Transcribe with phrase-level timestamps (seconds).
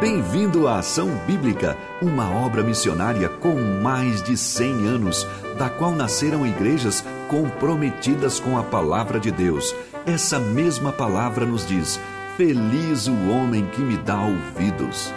[0.00, 5.26] Bem-vindo à Ação Bíblica, uma obra missionária com mais de 100 anos,
[5.58, 9.74] da qual nasceram igrejas comprometidas com a palavra de Deus.
[10.06, 11.98] Essa mesma palavra nos diz:
[12.36, 15.12] Feliz o homem que me dá ouvidos.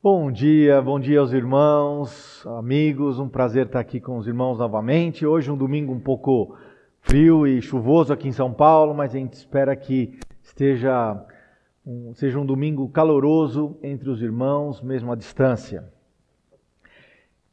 [0.00, 5.26] Bom dia, bom dia aos irmãos, amigos, um prazer estar aqui com os irmãos novamente.
[5.26, 6.54] Hoje um domingo um pouco
[7.04, 11.22] frio e chuvoso aqui em São Paulo, mas a gente espera que esteja
[11.86, 15.84] um, seja um domingo caloroso entre os irmãos, mesmo à distância.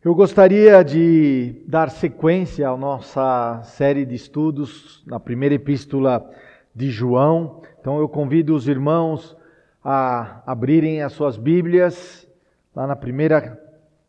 [0.03, 6.27] Eu gostaria de dar sequência à nossa série de estudos na primeira epístola
[6.73, 7.61] de João.
[7.79, 9.35] Então eu convido os irmãos
[9.83, 12.25] a abrirem as suas Bíblias
[12.73, 13.61] lá na primeira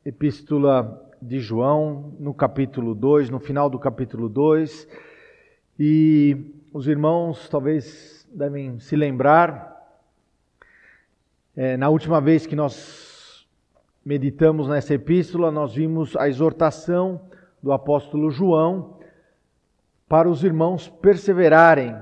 [0.06, 5.11] epístola de João, no capítulo 2, no final do capítulo 2.
[5.84, 6.36] E
[6.72, 9.98] os irmãos talvez devem se lembrar,
[11.56, 13.44] é, na última vez que nós
[14.04, 17.22] meditamos nessa epístola, nós vimos a exortação
[17.60, 19.00] do apóstolo João
[20.08, 21.96] para os irmãos perseverarem.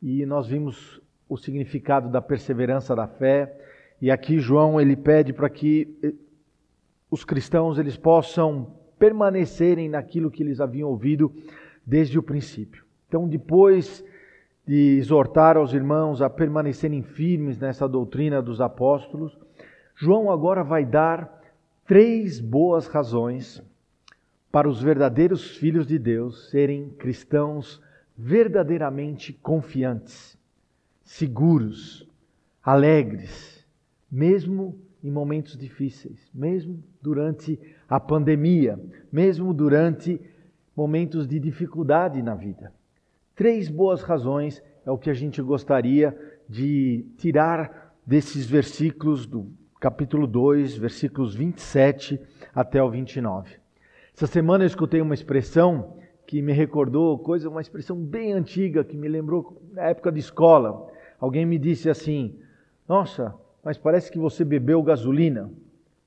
[0.00, 3.52] E nós vimos o significado da perseverança da fé.
[4.00, 6.12] E aqui João ele pede para que eh,
[7.10, 11.34] os cristãos eles possam permanecerem naquilo que eles haviam ouvido
[11.84, 12.81] desde o princípio.
[13.12, 14.02] Então, depois
[14.66, 19.38] de exortar aos irmãos a permanecerem firmes nessa doutrina dos apóstolos,
[19.94, 21.42] João agora vai dar
[21.86, 23.62] três boas razões
[24.50, 27.82] para os verdadeiros filhos de Deus serem cristãos
[28.16, 30.38] verdadeiramente confiantes,
[31.04, 32.08] seguros,
[32.64, 33.62] alegres,
[34.10, 38.80] mesmo em momentos difíceis, mesmo durante a pandemia,
[39.12, 40.18] mesmo durante
[40.74, 42.72] momentos de dificuldade na vida.
[43.34, 46.16] Três boas razões é o que a gente gostaria
[46.46, 49.50] de tirar desses versículos do
[49.80, 52.20] capítulo 2, versículos 27
[52.54, 53.56] até o 29.
[54.14, 58.96] Essa semana eu escutei uma expressão que me recordou coisa, uma expressão bem antiga que
[58.98, 60.88] me lembrou na época de escola.
[61.18, 62.38] Alguém me disse assim:
[62.86, 63.34] "Nossa,
[63.64, 65.50] mas parece que você bebeu gasolina".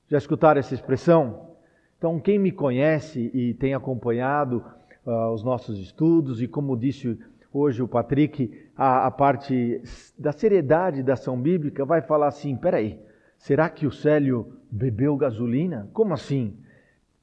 [0.08, 1.50] Já escutaram essa expressão?
[1.98, 4.64] Então, quem me conhece e tem acompanhado
[5.06, 7.18] uh, os nossos estudos e, como disse
[7.54, 9.82] hoje o Patrick, a, a parte
[10.18, 13.00] da seriedade da ação bíblica vai falar assim: peraí,
[13.38, 15.90] será que o Célio bebeu gasolina?
[15.94, 16.58] Como assim?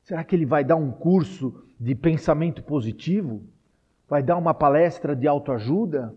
[0.02, 3.42] Será que ele vai dar um curso de pensamento positivo?
[4.08, 6.14] Vai dar uma palestra de autoajuda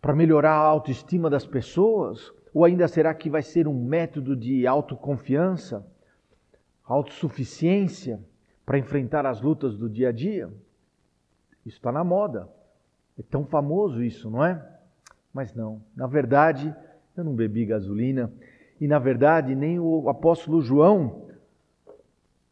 [0.00, 2.32] para melhorar a autoestima das pessoas?
[2.54, 5.86] Ou ainda será que vai ser um método de autoconfiança,
[6.84, 8.20] autossuficiência?
[8.64, 10.48] Para enfrentar as lutas do dia a dia.
[11.64, 12.48] Isso está na moda.
[13.18, 14.64] É tão famoso isso, não é?
[15.32, 15.82] Mas não.
[15.96, 16.74] Na verdade,
[17.16, 18.32] eu não bebi gasolina.
[18.80, 21.28] E na verdade, nem o apóstolo João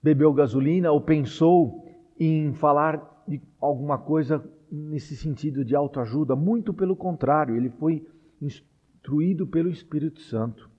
[0.03, 1.87] bebeu gasolina ou pensou
[2.19, 6.37] em falar de alguma coisa nesse sentido de autoajuda.
[6.37, 8.07] Muito pelo contrário, ele foi
[8.41, 10.71] instruído pelo Espírito Santo.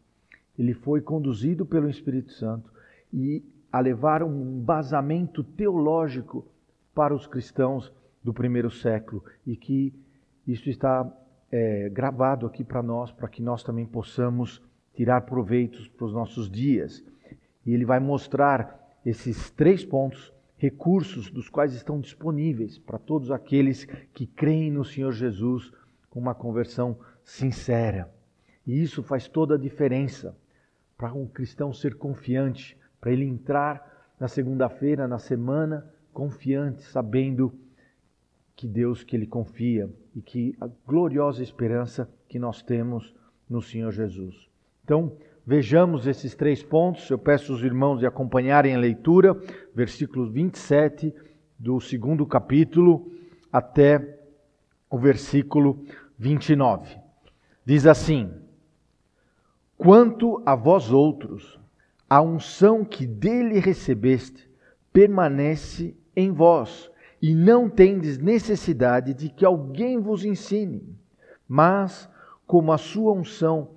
[0.58, 2.72] Ele foi conduzido pelo Espírito Santo.
[3.13, 6.45] E a levar um embasamento teológico
[6.93, 7.91] para os cristãos
[8.23, 9.93] do primeiro século e que
[10.45, 11.09] isso está
[11.51, 14.61] é, gravado aqui para nós, para que nós também possamos
[14.93, 17.03] tirar proveitos para os nossos dias.
[17.65, 23.85] E ele vai mostrar esses três pontos, recursos dos quais estão disponíveis para todos aqueles
[24.13, 25.71] que creem no Senhor Jesus
[26.09, 28.13] com uma conversão sincera.
[28.67, 30.38] E isso faz toda a diferença
[30.97, 37.51] para um cristão ser confiante para ele entrar na segunda-feira, na semana, confiante, sabendo
[38.56, 43.13] que Deus que ele confia e que a gloriosa esperança que nós temos
[43.50, 44.47] no Senhor Jesus.
[44.84, 45.13] Então,
[45.45, 47.09] vejamos esses três pontos.
[47.09, 49.33] Eu peço aos irmãos de acompanharem a leitura,
[49.73, 51.13] versículos 27
[51.57, 53.12] do segundo capítulo
[53.51, 54.19] até
[54.89, 55.83] o versículo
[56.18, 56.98] 29.
[57.65, 58.31] Diz assim:
[59.77, 61.61] Quanto a vós outros,
[62.12, 64.52] a unção que dele recebeste
[64.92, 66.92] permanece em vós,
[67.22, 70.84] e não tendes necessidade de que alguém vos ensine.
[71.48, 72.10] Mas,
[72.46, 73.69] como a sua unção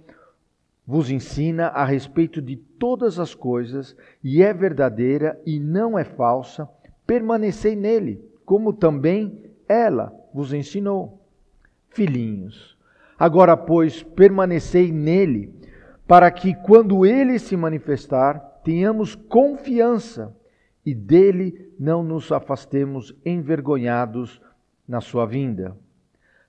[0.85, 6.69] vos ensina a respeito de todas as coisas, e é verdadeira e não é falsa,
[7.07, 11.25] permanecei nele, como também ela vos ensinou.
[11.89, 12.77] Filhinhos,
[13.17, 15.55] agora, pois, permanecei nele
[16.07, 20.37] para que, quando ele se manifestar, tenhamos confiança
[20.85, 24.41] e dele não nos afastemos envergonhados
[24.87, 25.77] na sua vinda.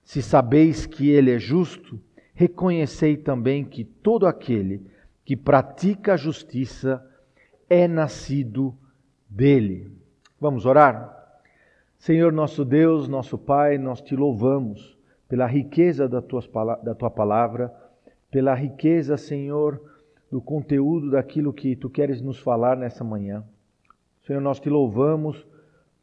[0.04, 1.98] Se sabeis que ele é justo,
[2.34, 4.86] reconhecei também que todo aquele
[5.24, 7.04] que pratica a justiça
[7.68, 8.76] é nascido
[9.28, 9.90] dele.
[10.40, 11.12] Vamos orar?
[11.98, 14.96] Senhor nosso Deus, nosso Pai, nós te louvamos
[15.28, 17.74] pela riqueza da tua, palavra,
[18.36, 19.80] pela riqueza, Senhor,
[20.30, 23.42] do conteúdo daquilo que tu queres nos falar nessa manhã.
[24.26, 25.46] Senhor, nós te louvamos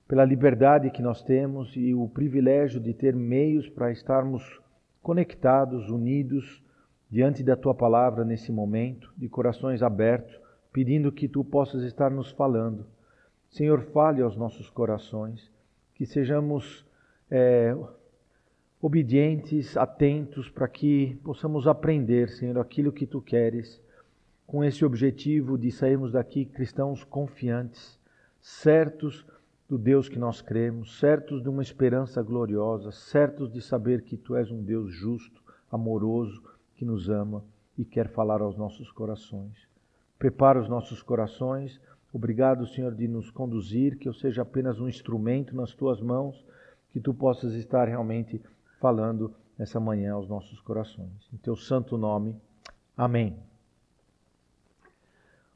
[0.07, 4.59] pela liberdade que nós temos e o privilégio de ter meios para estarmos
[4.99, 6.63] conectados, unidos
[7.07, 10.35] diante da tua palavra nesse momento, de corações abertos,
[10.71, 12.87] pedindo que tu possas estar nos falando.
[13.51, 15.51] Senhor, fale aos nossos corações,
[15.93, 16.83] que sejamos
[17.29, 17.77] é,
[18.83, 23.81] obedientes, atentos, para que possamos aprender, Senhor, aquilo que tu queres,
[24.45, 27.97] com esse objetivo de sairmos daqui cristãos confiantes,
[28.41, 29.25] certos
[29.69, 34.35] do Deus que nós cremos, certos de uma esperança gloriosa, certos de saber que Tu
[34.35, 35.41] és um Deus justo,
[35.71, 36.43] amoroso,
[36.75, 37.41] que nos ama
[37.77, 39.65] e quer falar aos nossos corações.
[40.19, 41.79] Prepara os nossos corações.
[42.11, 46.45] Obrigado, Senhor, de nos conduzir, que eu seja apenas um instrumento nas tuas mãos,
[46.91, 48.41] que tu possas estar realmente
[48.83, 51.29] falando nessa manhã aos nossos corações.
[51.33, 52.35] Em teu santo nome.
[52.97, 53.37] Amém.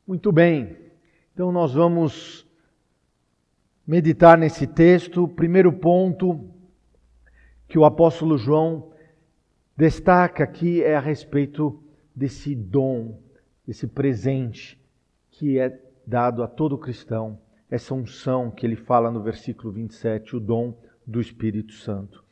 [0.07, 0.77] Muito bem.
[1.33, 2.47] Então nós vamos
[3.85, 5.25] meditar nesse texto.
[5.25, 6.49] O primeiro ponto
[7.67, 8.93] que o apóstolo João
[9.75, 11.83] destaca aqui é a respeito
[12.15, 13.19] desse dom,
[13.67, 14.81] desse presente
[15.31, 17.37] que é dado a todo cristão,
[17.69, 20.73] essa unção que ele fala no versículo 27, o dom
[21.05, 22.25] do Espírito Santo.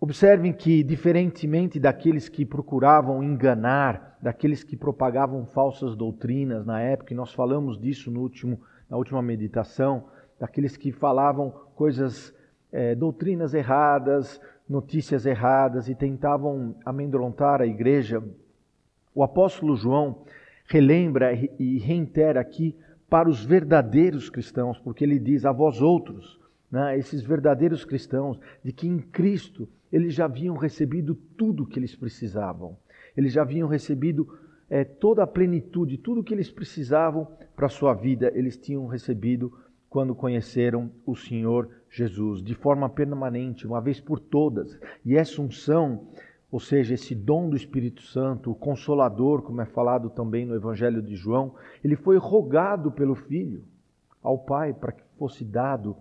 [0.00, 7.16] Observem que, diferentemente daqueles que procuravam enganar, daqueles que propagavam falsas doutrinas na época, e
[7.16, 10.08] nós falamos disso no último, na última meditação,
[10.38, 12.34] daqueles que falavam coisas,
[12.72, 18.22] é, doutrinas erradas, notícias erradas e tentavam amedrontar a igreja,
[19.14, 20.24] o apóstolo João
[20.66, 22.76] relembra e reitera aqui
[23.08, 28.72] para os verdadeiros cristãos, porque ele diz a vós outros, né, esses verdadeiros cristãos, de
[28.72, 32.76] que em Cristo eles já haviam recebido tudo que eles precisavam,
[33.16, 34.36] eles já haviam recebido
[34.68, 38.88] é, toda a plenitude, tudo o que eles precisavam para a sua vida, eles tinham
[38.88, 39.56] recebido
[39.88, 44.76] quando conheceram o Senhor Jesus, de forma permanente, uma vez por todas.
[45.04, 46.08] E essa unção,
[46.50, 51.00] ou seja, esse dom do Espírito Santo, o consolador, como é falado também no Evangelho
[51.00, 51.54] de João,
[51.84, 53.62] ele foi rogado pelo Filho
[54.20, 55.94] ao Pai para que fosse dado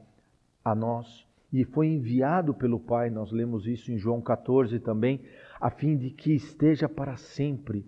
[0.66, 1.31] a nós.
[1.54, 5.22] E foi enviado pelo Pai, nós lemos isso em João 14 também,
[5.62, 7.86] a fim de que esteja para sempre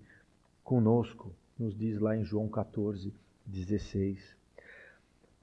[0.63, 3.11] conosco, nos diz lá em João 14,
[3.43, 4.37] 16.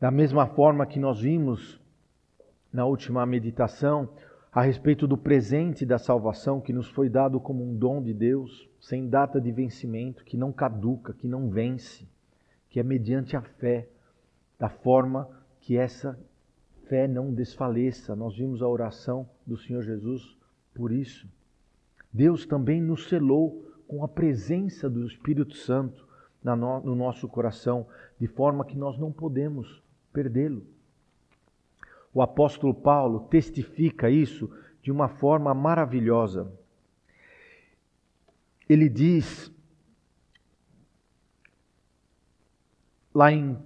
[0.00, 1.80] Da mesma forma que nós vimos
[2.72, 4.08] na última meditação
[4.52, 8.68] a respeito do presente da salvação que nos foi dado como um dom de Deus,
[8.80, 12.06] sem data de vencimento, que não caduca, que não vence,
[12.70, 13.88] que é mediante a fé,
[14.58, 15.28] da forma
[15.60, 16.16] que essa
[16.92, 18.14] fé não desfaleça.
[18.14, 20.36] Nós vimos a oração do Senhor Jesus
[20.74, 21.26] por isso.
[22.12, 26.06] Deus também nos selou com a presença do Espírito Santo
[26.44, 27.86] no nosso coração,
[28.20, 30.66] de forma que nós não podemos perdê-lo.
[32.12, 36.52] O apóstolo Paulo testifica isso de uma forma maravilhosa.
[38.68, 39.50] Ele diz,
[43.14, 43.56] lá em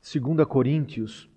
[0.00, 1.28] 2 Coríntios,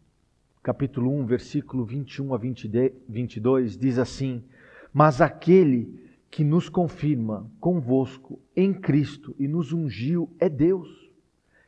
[0.67, 4.43] capítulo 1, versículo 21 a 22, diz assim:
[4.91, 5.97] Mas aquele
[6.29, 11.09] que nos confirma convosco em Cristo e nos ungiu é Deus,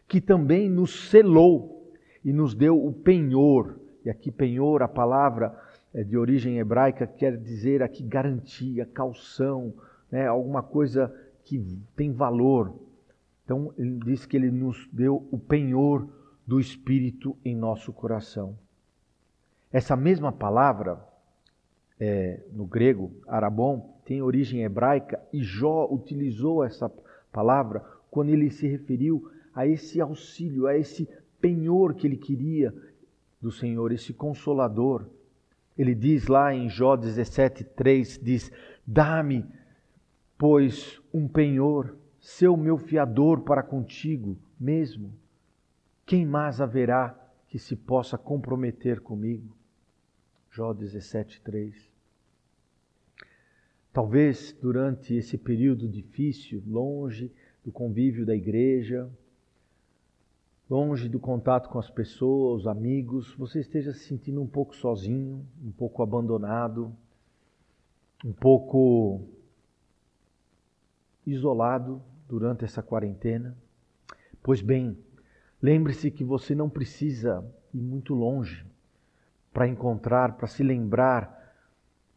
[0.06, 1.94] que também nos selou
[2.26, 3.80] e nos deu o penhor.
[4.04, 5.58] E aqui, penhor, a palavra
[5.94, 9.74] é de origem hebraica, quer dizer aqui garantia, calção,
[10.12, 10.28] né?
[10.28, 11.10] alguma coisa
[11.46, 12.76] que tem valor.
[13.46, 16.06] Então, ele diz que ele nos deu o penhor
[16.46, 18.58] do Espírito em nosso coração.
[19.72, 21.00] Essa mesma palavra,
[22.00, 26.92] é, no grego, arabon, tem origem hebraica e Jó utilizou essa
[27.32, 31.08] palavra quando ele se referiu a esse auxílio, a esse
[31.40, 32.74] penhor que ele queria
[33.40, 35.06] do Senhor, esse consolador.
[35.78, 38.52] Ele diz lá em Jó 17:3 diz:
[38.86, 39.46] "Dá-me,
[40.36, 45.14] pois, um penhor, seu meu fiador para contigo mesmo.
[46.08, 47.16] Quem mais haverá
[47.48, 49.59] que se possa comprometer comigo?"
[50.60, 51.90] Jó 17:3.
[53.94, 57.32] Talvez durante esse período difícil, longe
[57.64, 59.10] do convívio da igreja,
[60.70, 65.48] longe do contato com as pessoas, os amigos, você esteja se sentindo um pouco sozinho,
[65.64, 66.94] um pouco abandonado.
[68.26, 69.22] um pouco
[71.26, 73.58] isolado durante essa quarentena.
[74.44, 74.98] Pois bem,
[75.62, 78.68] lembre-se que você não precisa ir muito longe
[79.60, 81.54] para encontrar, para se lembrar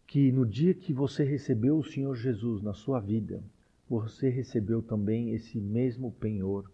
[0.06, 3.42] que no dia que você recebeu o Senhor Jesus na sua vida,
[3.90, 6.70] você recebeu também esse mesmo penhor,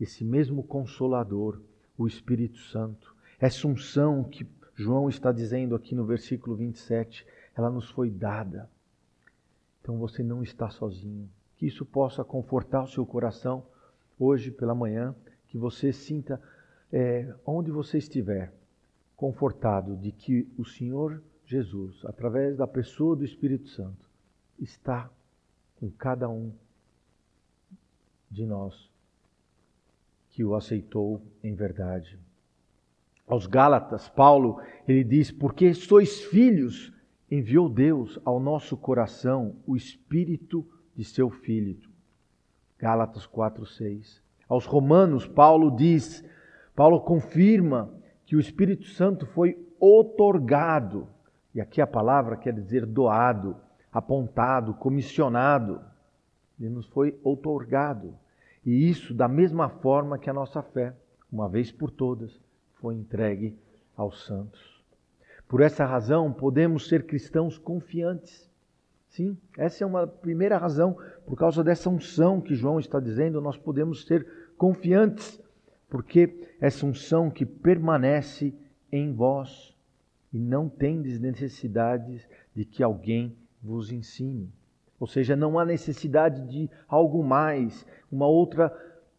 [0.00, 1.60] esse mesmo consolador,
[1.98, 3.12] o Espírito Santo.
[3.40, 8.70] Essa unção que João está dizendo aqui no versículo 27, ela nos foi dada.
[9.82, 11.28] Então você não está sozinho.
[11.56, 13.66] Que isso possa confortar o seu coração
[14.16, 15.12] hoje pela manhã,
[15.48, 16.40] que você sinta,
[16.92, 18.52] é, onde você estiver,
[19.16, 24.08] confortado de que o Senhor Jesus, através da pessoa do Espírito Santo,
[24.58, 25.10] está
[25.76, 26.52] com cada um
[28.30, 28.90] de nós
[30.30, 32.18] que o aceitou em verdade.
[33.26, 36.92] Aos Gálatas, Paulo, ele diz: Porque sois filhos,
[37.30, 41.90] enviou Deus ao nosso coração o Espírito de seu Filho.
[42.78, 44.20] Gálatas 4:6.
[44.48, 46.24] Aos Romanos, Paulo diz,
[46.74, 47.90] Paulo confirma
[48.26, 51.08] que o Espírito Santo foi otorgado,
[51.54, 53.56] e aqui a palavra quer dizer doado,
[53.92, 55.80] apontado, comissionado.
[56.58, 58.14] Ele nos foi otorgado.
[58.64, 60.94] E isso da mesma forma que a nossa fé,
[61.30, 62.40] uma vez por todas,
[62.80, 63.56] foi entregue
[63.96, 64.82] aos santos.
[65.46, 68.50] Por essa razão, podemos ser cristãos confiantes
[69.14, 73.56] Sim, essa é uma primeira razão, por causa dessa unção que João está dizendo, nós
[73.56, 74.26] podemos ser
[74.58, 75.40] confiantes,
[75.88, 78.54] porque essa unção que permanece
[78.90, 79.74] em vós
[80.32, 84.52] e não tendes necessidade de que alguém vos ensine.
[84.98, 88.72] Ou seja, não há necessidade de algo mais, uma outra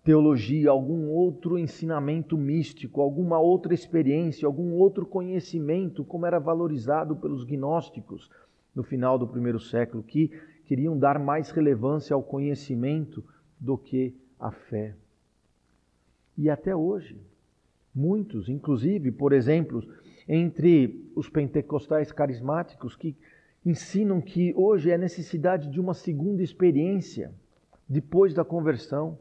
[0.03, 7.43] teologia, algum outro ensinamento místico, alguma outra experiência, algum outro conhecimento, como era valorizado pelos
[7.43, 8.29] gnósticos
[8.73, 10.31] no final do primeiro século, que
[10.65, 13.23] queriam dar mais relevância ao conhecimento
[13.59, 14.95] do que à fé.
[16.37, 17.17] E até hoje,
[17.93, 19.83] muitos, inclusive, por exemplo,
[20.27, 23.15] entre os pentecostais carismáticos, que
[23.65, 27.33] ensinam que hoje é necessidade de uma segunda experiência
[27.87, 29.17] depois da conversão.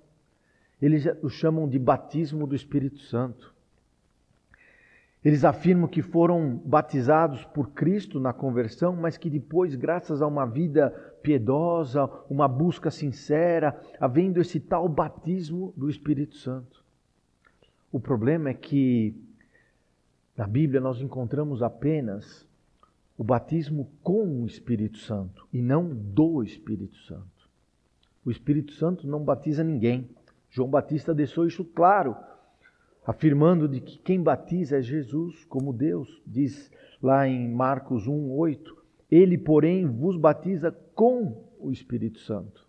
[0.80, 3.54] Eles o chamam de batismo do Espírito Santo.
[5.24, 10.44] Eles afirmam que foram batizados por Cristo na conversão, mas que depois, graças a uma
[10.44, 10.90] vida
[11.22, 16.83] piedosa, uma busca sincera, havendo esse tal batismo do Espírito Santo.
[17.94, 19.14] O problema é que
[20.36, 22.44] na Bíblia nós encontramos apenas
[23.16, 27.48] o batismo com o Espírito Santo e não do Espírito Santo.
[28.24, 30.10] O Espírito Santo não batiza ninguém.
[30.50, 32.16] João Batista deixou isso claro
[33.06, 38.74] afirmando de que quem batiza é Jesus como Deus, diz lá em Marcos 1:8.
[39.08, 42.66] Ele, porém, vos batiza com o Espírito Santo.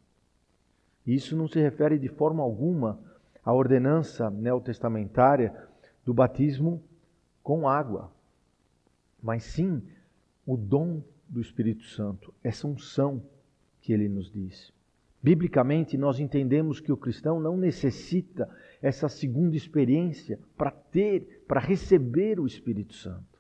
[1.04, 3.15] Isso não se refere de forma alguma
[3.46, 5.56] à ordenança neotestamentária
[6.04, 6.84] do batismo
[7.44, 8.12] com água,
[9.22, 9.84] mas sim
[10.46, 13.22] o dom do Espírito Santo, essa unção
[13.82, 14.74] que ele nos diz.
[15.22, 18.50] Biblicamente, nós entendemos que o cristão não necessita
[18.82, 23.40] essa segunda experiência para ter, para receber o Espírito Santo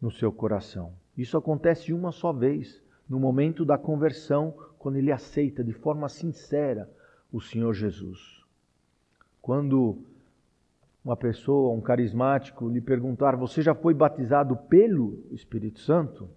[0.00, 0.92] no seu coração.
[1.16, 6.90] Isso acontece uma só vez, no momento da conversão, quando ele aceita de forma sincera
[7.32, 8.43] o Senhor Jesus.
[9.44, 9.98] Quando
[11.04, 16.30] uma pessoa, um carismático, lhe perguntar: Você já foi batizado pelo Espírito Santo?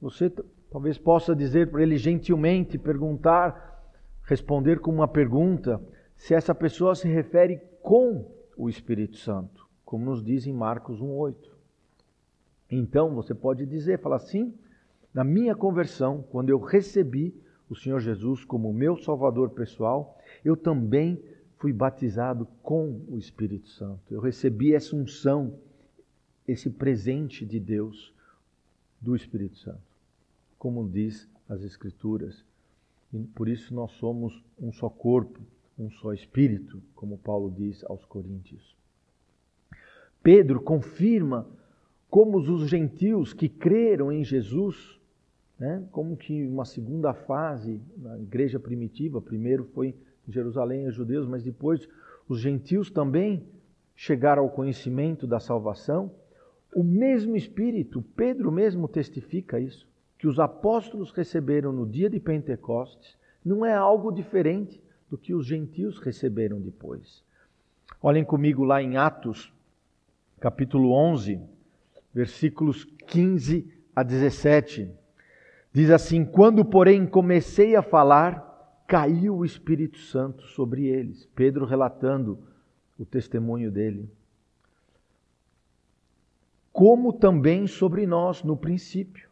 [0.00, 0.30] Você
[0.70, 3.90] talvez possa dizer para ele gentilmente, perguntar,
[4.22, 5.82] responder com uma pergunta:
[6.14, 11.34] se essa pessoa se refere com o Espírito Santo, como nos diz em Marcos 1:8.
[12.70, 14.54] Então você pode dizer, falar assim:
[15.12, 17.34] na minha conversão, quando eu recebi
[17.68, 21.20] o Senhor Jesus como meu Salvador pessoal, eu também
[21.58, 24.02] fui batizado com o Espírito Santo.
[24.12, 25.58] Eu recebi essa unção,
[26.46, 28.12] esse presente de Deus
[29.00, 29.80] do Espírito Santo,
[30.58, 32.44] como diz as Escrituras.
[33.12, 35.40] E por isso nós somos um só corpo,
[35.78, 38.74] um só espírito, como Paulo diz aos Coríntios.
[40.22, 41.46] Pedro confirma
[42.08, 44.98] como os gentios que creram em Jesus,
[45.58, 49.94] né, como que uma segunda fase na igreja primitiva, primeiro foi
[50.28, 51.88] Jerusalém os judeus, mas depois
[52.28, 53.46] os gentios também
[53.94, 56.10] chegaram ao conhecimento da salvação.
[56.74, 63.16] O mesmo Espírito, Pedro mesmo testifica isso, que os apóstolos receberam no dia de Pentecostes,
[63.44, 67.22] não é algo diferente do que os gentios receberam depois.
[68.02, 69.52] Olhem comigo lá em Atos,
[70.40, 71.40] capítulo 11,
[72.12, 74.90] versículos 15 a 17.
[75.72, 78.45] Diz assim: Quando, porém, comecei a falar,
[78.86, 81.26] caiu o Espírito Santo sobre eles.
[81.34, 82.38] Pedro relatando
[82.98, 84.10] o testemunho dele.
[86.72, 89.28] Como também sobre nós no princípio.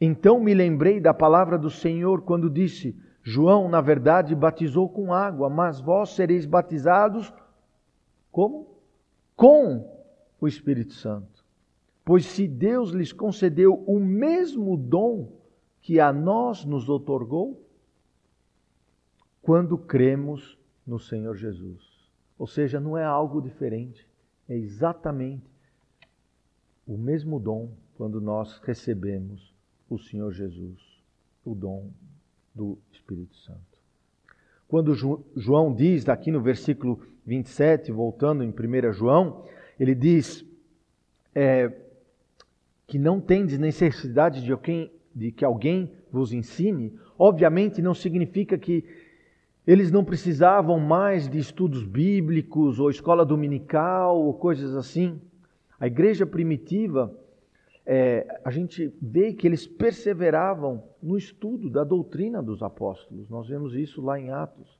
[0.00, 5.48] Então me lembrei da palavra do Senhor quando disse: João, na verdade, batizou com água,
[5.48, 7.32] mas vós sereis batizados
[8.34, 8.66] como?
[9.36, 9.88] Com
[10.40, 11.44] o Espírito Santo.
[12.04, 15.30] Pois se Deus lhes concedeu o mesmo dom
[15.80, 17.63] que a nós nos otorgou,
[19.44, 21.82] quando cremos no Senhor Jesus.
[22.38, 24.08] Ou seja, não é algo diferente,
[24.48, 25.44] é exatamente
[26.86, 29.54] o mesmo dom quando nós recebemos
[29.88, 30.80] o Senhor Jesus,
[31.44, 31.90] o dom
[32.54, 33.60] do Espírito Santo.
[34.66, 34.94] Quando
[35.36, 39.44] João diz, aqui no versículo 27, voltando em 1 João,
[39.78, 40.44] ele diz
[41.34, 41.70] é,
[42.86, 49.03] que não tendes necessidade de, alguém, de que alguém vos ensine, obviamente não significa que
[49.66, 55.20] eles não precisavam mais de estudos bíblicos ou escola dominical ou coisas assim.
[55.80, 57.14] A igreja primitiva,
[57.86, 63.28] é, a gente vê que eles perseveravam no estudo da doutrina dos apóstolos.
[63.30, 64.78] Nós vemos isso lá em Atos.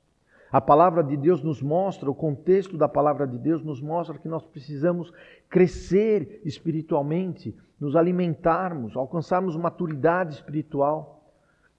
[0.52, 4.28] A palavra de Deus nos mostra, o contexto da palavra de Deus nos mostra que
[4.28, 5.12] nós precisamos
[5.48, 11.24] crescer espiritualmente, nos alimentarmos, alcançarmos maturidade espiritual.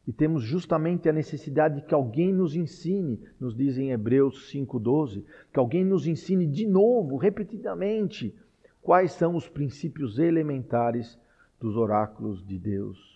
[0.08, 5.24] E temos justamente a necessidade de que alguém nos ensine, nos diz em Hebreus 5,12,
[5.52, 8.36] que alguém nos ensine de novo, repetidamente,
[8.82, 11.18] quais são os princípios elementares
[11.60, 13.16] dos oráculos de Deus.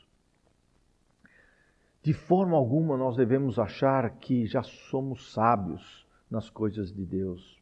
[2.02, 7.60] De forma alguma nós devemos achar que já somos sábios nas coisas de Deus.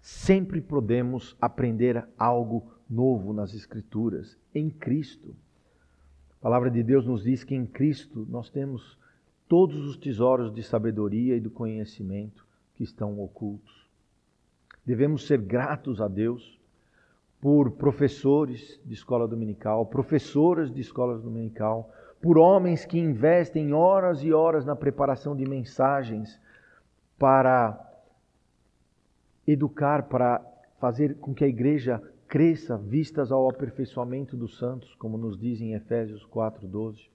[0.00, 5.36] Sempre podemos aprender algo novo nas Escrituras, em Cristo.
[6.46, 8.96] A palavra de Deus nos diz que em Cristo nós temos
[9.48, 13.90] todos os tesouros de sabedoria e do conhecimento que estão ocultos.
[14.84, 16.56] Devemos ser gratos a Deus
[17.40, 21.90] por professores de escola dominical, professoras de escola dominical,
[22.22, 26.40] por homens que investem horas e horas na preparação de mensagens
[27.18, 27.76] para
[29.44, 30.40] educar, para
[30.78, 35.74] fazer com que a igreja cresça vistas ao aperfeiçoamento dos santos, como nos diz em
[35.74, 37.08] Efésios 4:12,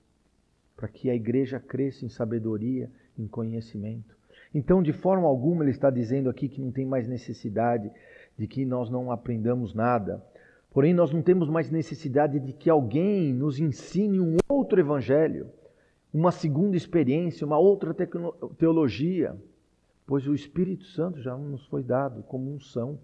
[0.76, 4.16] para que a igreja cresça em sabedoria, em conhecimento.
[4.54, 7.92] Então, de forma alguma, ele está dizendo aqui que não tem mais necessidade
[8.38, 10.24] de que nós não aprendamos nada.
[10.72, 15.50] Porém, nós não temos mais necessidade de que alguém nos ensine um outro evangelho,
[16.14, 17.94] uma segunda experiência, uma outra
[18.58, 19.36] teologia,
[20.06, 23.00] pois o Espírito Santo já nos foi dado como unção.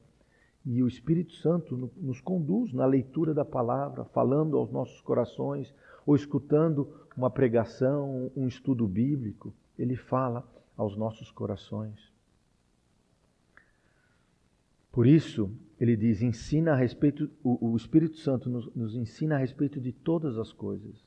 [0.70, 5.74] E o Espírito Santo nos conduz na leitura da palavra, falando aos nossos corações,
[6.06, 12.12] ou escutando uma pregação, um estudo bíblico, ele fala aos nossos corações.
[14.92, 15.50] Por isso,
[15.80, 20.38] ele diz: ensina a respeito, o, Espírito Santo nos, nos, ensina a respeito de todas
[20.38, 21.02] as coisas.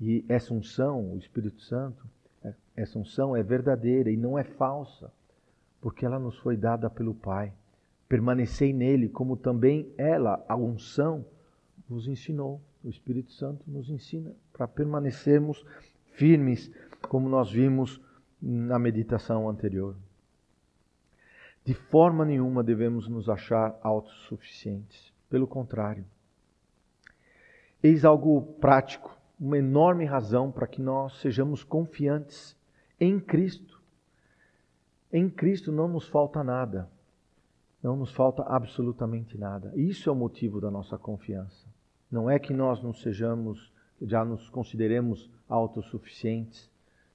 [0.00, 2.06] E essa unção, o Espírito Santo,
[2.42, 5.12] é, essa unção é verdadeira e não é falsa,
[5.78, 7.52] porque ela nos foi dada pelo Pai
[8.08, 11.24] permanecei nele, como também ela, a unção,
[11.88, 12.60] nos ensinou.
[12.82, 15.64] O Espírito Santo nos ensina para permanecermos
[16.12, 16.70] firmes,
[17.08, 18.00] como nós vimos
[18.40, 19.96] na meditação anterior.
[21.64, 25.12] De forma nenhuma devemos nos achar autossuficientes.
[25.28, 26.06] Pelo contrário.
[27.82, 32.56] Eis algo prático, uma enorme razão para que nós sejamos confiantes
[32.98, 33.80] em Cristo.
[35.12, 36.88] Em Cristo não nos falta nada.
[37.82, 39.72] Não nos falta absolutamente nada.
[39.76, 41.66] Isso é o motivo da nossa confiança.
[42.10, 46.70] Não é que nós não sejamos, já nos consideremos autossuficientes,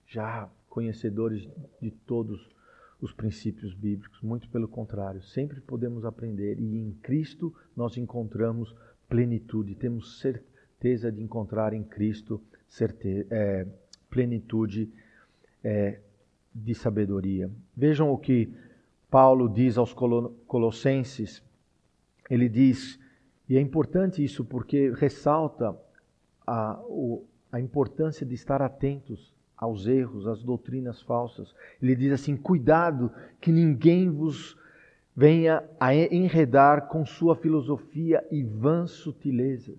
[0.08, 1.48] já conhecedores
[1.82, 2.50] de todos
[3.02, 4.22] os princípios bíblicos.
[4.22, 8.74] Muito pelo contrário, sempre podemos aprender e em Cristo nós encontramos
[9.10, 9.76] plenitude.
[9.76, 13.68] Temos certeza de encontrar em Cristo certeza, é,
[14.10, 14.90] plenitude
[15.64, 16.00] é,
[16.54, 17.52] de sabedoria.
[17.76, 18.54] Vejam o que
[19.14, 21.44] Paulo diz aos Colossenses,
[22.28, 23.00] ele diz,
[23.48, 25.80] e é importante isso porque ressalta
[26.48, 26.82] a,
[27.52, 31.54] a importância de estar atentos aos erros, às doutrinas falsas.
[31.80, 34.58] Ele diz assim: cuidado que ninguém vos
[35.16, 39.78] venha a enredar com sua filosofia e vãs sutilezas,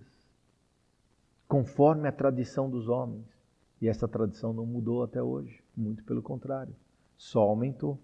[1.48, 3.26] conforme a tradição dos homens.
[3.82, 6.72] E essa tradição não mudou até hoje, muito pelo contrário,
[7.16, 7.98] só aumentou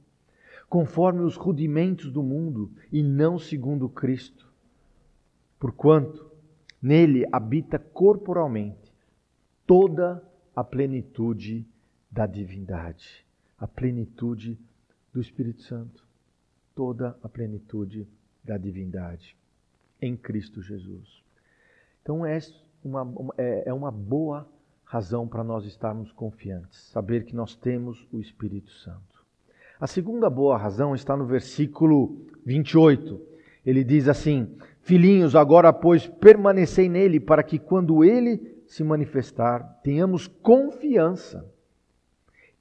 [0.71, 4.49] conforme os rudimentos do mundo e não segundo Cristo.
[5.59, 6.31] Porquanto
[6.81, 8.95] nele habita corporalmente
[9.67, 11.67] toda a plenitude
[12.09, 13.27] da divindade,
[13.59, 14.57] a plenitude
[15.13, 16.07] do Espírito Santo,
[16.73, 18.07] toda a plenitude
[18.45, 19.37] da divindade
[20.01, 21.21] em Cristo Jesus.
[22.01, 22.39] Então é
[22.85, 24.49] uma, é, é uma boa
[24.85, 29.10] razão para nós estarmos confiantes, saber que nós temos o Espírito Santo.
[29.81, 33.19] A segunda boa razão está no versículo 28.
[33.65, 40.27] Ele diz assim: Filhinhos, agora, pois, permanecei nele, para que quando ele se manifestar, tenhamos
[40.27, 41.45] confiança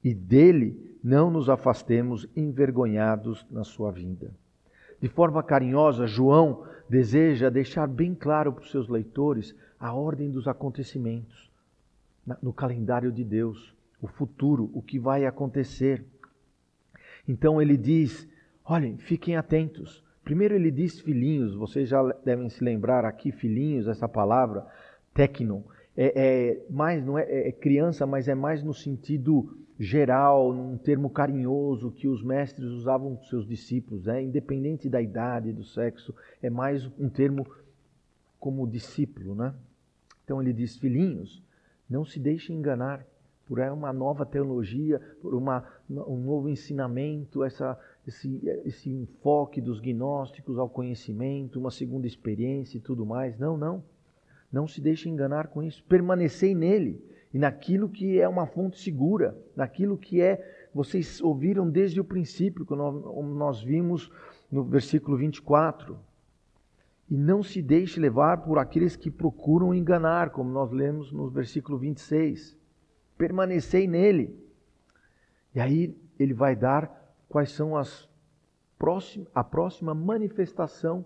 [0.02, 4.32] e dele não nos afastemos envergonhados na sua vida.
[5.00, 10.48] De forma carinhosa, João deseja deixar bem claro para os seus leitores a ordem dos
[10.48, 11.50] acontecimentos
[12.42, 16.04] no calendário de Deus, o futuro, o que vai acontecer.
[17.30, 18.28] Então ele diz:
[18.64, 20.02] olhem, fiquem atentos.
[20.24, 24.66] Primeiro ele diz filhinhos, vocês já devem se lembrar aqui, filhinhos, essa palavra,
[25.14, 25.62] tecnon,
[25.96, 31.08] é, é mais, não é, é criança, mas é mais no sentido geral, num termo
[31.08, 36.12] carinhoso que os mestres usavam com seus discípulos, é independente da idade, do sexo,
[36.42, 37.46] é mais um termo
[38.40, 39.54] como discípulo, né?
[40.24, 41.40] Então ele diz: filhinhos,
[41.88, 43.06] não se deixem enganar
[43.50, 50.56] por uma nova teologia, por uma, um novo ensinamento, essa, esse, esse enfoque dos gnósticos
[50.56, 53.36] ao conhecimento, uma segunda experiência e tudo mais.
[53.40, 53.82] Não, não.
[54.52, 55.82] Não se deixem enganar com isso.
[55.88, 62.00] Permanecei nele e naquilo que é uma fonte segura, naquilo que é, vocês ouviram desde
[62.00, 64.12] o princípio, quando nós vimos
[64.48, 65.98] no versículo 24.
[67.10, 71.76] E não se deixe levar por aqueles que procuram enganar, como nós lemos no versículo
[71.76, 72.59] 26.
[73.20, 74.34] Permanecei nele.
[75.54, 78.08] E aí ele vai dar quais são as
[78.78, 81.04] próxima, a próxima manifestação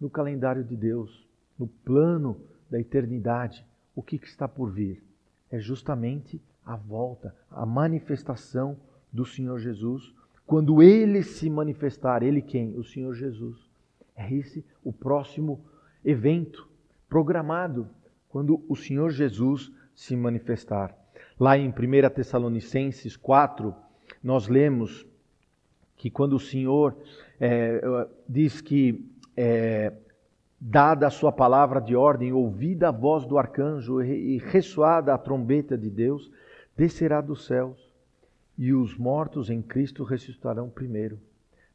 [0.00, 1.24] no calendário de Deus,
[1.56, 5.04] no plano da eternidade, o que, que está por vir
[5.52, 8.76] é justamente a volta, a manifestação
[9.12, 10.12] do Senhor Jesus.
[10.44, 12.76] Quando ele se manifestar, ele quem?
[12.76, 13.70] O Senhor Jesus.
[14.16, 15.64] É esse o próximo
[16.04, 16.68] evento
[17.08, 17.88] programado
[18.28, 21.01] quando o Senhor Jesus se manifestar.
[21.42, 21.74] Lá em 1
[22.14, 23.74] Tessalonicenses 4,
[24.22, 25.04] nós lemos
[25.96, 26.96] que quando o Senhor
[27.40, 27.82] é,
[28.28, 29.04] diz que
[29.36, 29.92] é,
[30.60, 35.76] dada a sua palavra de ordem, ouvida a voz do arcanjo e ressoada a trombeta
[35.76, 36.30] de Deus,
[36.76, 37.90] descerá dos céus,
[38.56, 41.18] e os mortos em Cristo ressuscitarão primeiro.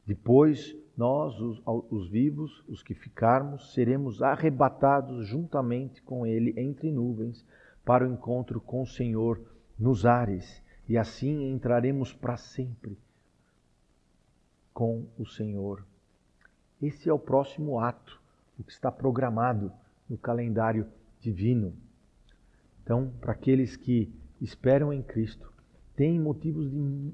[0.06, 7.46] Depois, nós, os, os vivos, os que ficarmos, seremos arrebatados juntamente com Ele entre nuvens
[7.84, 9.38] para o encontro com o Senhor
[9.78, 12.98] nos ares, e assim entraremos para sempre
[14.74, 15.86] com o Senhor.
[16.82, 18.22] Esse é o próximo ato
[18.58, 19.72] o que está programado
[20.10, 20.88] no calendário
[21.20, 21.76] divino.
[22.82, 24.12] Então, para aqueles que
[24.42, 25.52] esperam em Cristo,
[25.96, 27.14] tem motivos de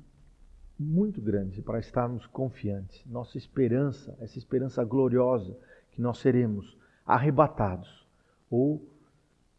[0.79, 3.05] muito grandes para estarmos confiantes.
[3.05, 5.57] Nossa esperança, essa esperança gloriosa
[5.91, 8.07] que nós seremos arrebatados
[8.49, 8.85] ou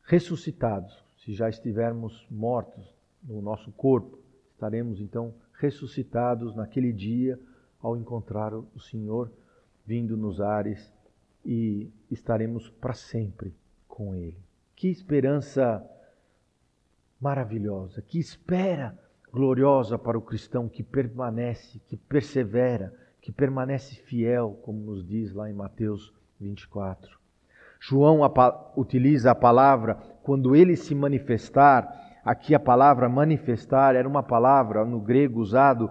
[0.03, 2.94] ressuscitados, se já estivermos mortos
[3.25, 4.19] no nosso corpo,
[4.53, 7.39] estaremos então ressuscitados naquele dia
[7.81, 9.31] ao encontrar o Senhor
[9.87, 10.93] vindo nos ares
[11.45, 13.55] e estaremos para sempre
[13.87, 14.39] com Ele.
[14.75, 15.85] Que esperança
[17.21, 18.99] maravilhosa, que espera
[19.33, 25.51] gloriosa para o cristão que permanece, que persevera, que permanece fiel, como nos diz lá
[25.51, 27.19] em Mateus 24.
[27.81, 28.21] João
[28.77, 32.04] utiliza a palavra quando ele se manifestar.
[32.25, 35.91] Aqui a palavra manifestar era uma palavra no grego usado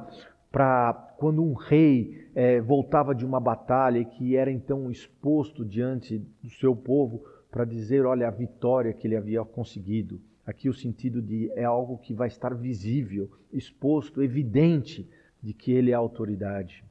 [0.52, 6.50] para quando um rei é, voltava de uma batalha que era então exposto diante do
[6.50, 10.20] seu povo para dizer, olha, a vitória que ele havia conseguido.
[10.46, 15.08] Aqui o sentido de é algo que vai estar visível, exposto, evidente
[15.42, 16.84] de que ele é autoridade.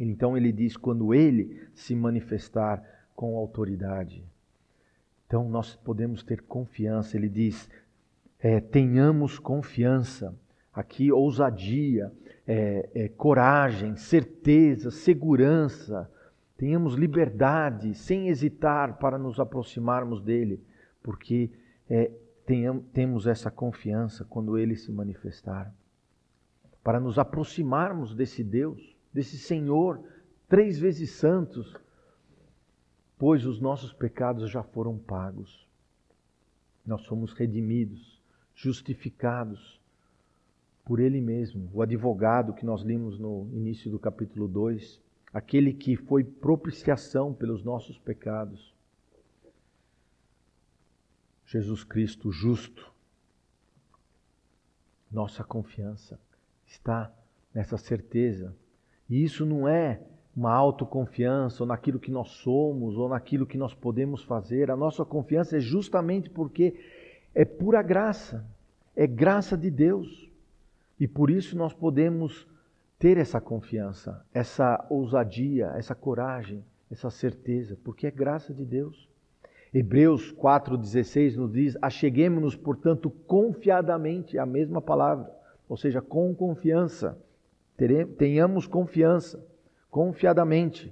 [0.00, 2.82] Então ele diz quando ele se manifestar
[3.14, 4.24] com autoridade.
[5.26, 7.16] Então nós podemos ter confiança.
[7.16, 7.68] Ele diz:
[8.46, 10.32] é, tenhamos confiança.
[10.72, 12.12] Aqui ousadia,
[12.46, 16.08] é, é, coragem, certeza, segurança,
[16.56, 20.62] tenhamos liberdade, sem hesitar, para nos aproximarmos dele,
[21.02, 21.50] porque
[21.90, 22.12] é,
[22.44, 25.74] tenham, temos essa confiança quando ele se manifestar.
[26.84, 30.00] Para nos aproximarmos desse Deus, desse Senhor,
[30.48, 31.76] três vezes santos,
[33.18, 35.66] pois os nossos pecados já foram pagos.
[36.86, 38.15] Nós somos redimidos,
[38.56, 39.78] justificados
[40.84, 45.00] por ele mesmo, o advogado que nós limos no início do capítulo 2,
[45.32, 48.74] aquele que foi propiciação pelos nossos pecados.
[51.44, 52.92] Jesus Cristo justo,
[55.10, 56.18] Nossa confiança
[56.66, 57.12] está
[57.54, 58.54] nessa certeza.
[59.08, 60.00] E isso não é
[60.36, 64.70] uma autoconfiança ou naquilo que nós somos ou naquilo que nós podemos fazer.
[64.70, 66.78] A nossa confiança é justamente porque
[67.36, 68.42] é pura graça,
[68.96, 70.26] é graça de Deus.
[70.98, 72.48] E por isso nós podemos
[72.98, 79.06] ter essa confiança, essa ousadia, essa coragem, essa certeza, porque é graça de Deus.
[79.74, 85.30] Hebreus 4,16 nos diz: Acheguemos-nos, portanto, confiadamente, a mesma palavra,
[85.68, 87.20] ou seja, com confiança.
[88.16, 89.46] Tenhamos confiança,
[89.90, 90.90] confiadamente,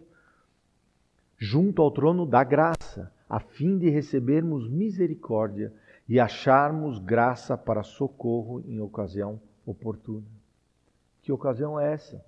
[1.38, 5.72] junto ao trono da graça, a fim de recebermos misericórdia
[6.08, 10.26] e acharmos graça para socorro em ocasião oportuna.
[11.22, 12.24] Que ocasião é essa?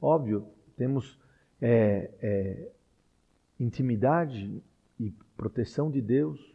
[0.00, 0.46] Óbvio,
[0.76, 1.18] temos
[1.60, 2.68] é, é,
[3.58, 4.62] intimidade
[4.98, 6.54] e proteção de Deus,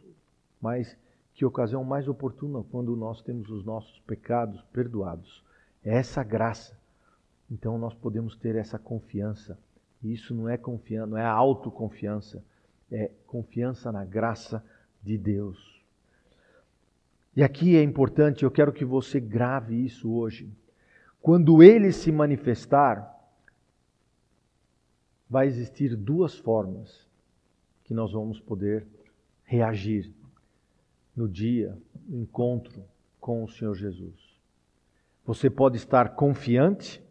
[0.60, 0.96] mas
[1.34, 5.42] que ocasião mais oportuna quando nós temos os nossos pecados perdoados.
[5.82, 6.78] É essa graça.
[7.50, 9.58] Então nós podemos ter essa confiança.
[10.02, 12.44] E isso não é confiança, não é autoconfiança,
[12.90, 14.64] é confiança na graça
[15.02, 15.79] de Deus.
[17.40, 20.52] E aqui é importante, eu quero que você grave isso hoje.
[21.22, 23.18] Quando ele se manifestar,
[25.26, 27.08] vai existir duas formas
[27.82, 28.86] que nós vamos poder
[29.42, 30.12] reagir
[31.16, 31.74] no dia,
[32.06, 32.84] no encontro
[33.18, 34.38] com o Senhor Jesus.
[35.24, 37.02] Você pode estar confiante,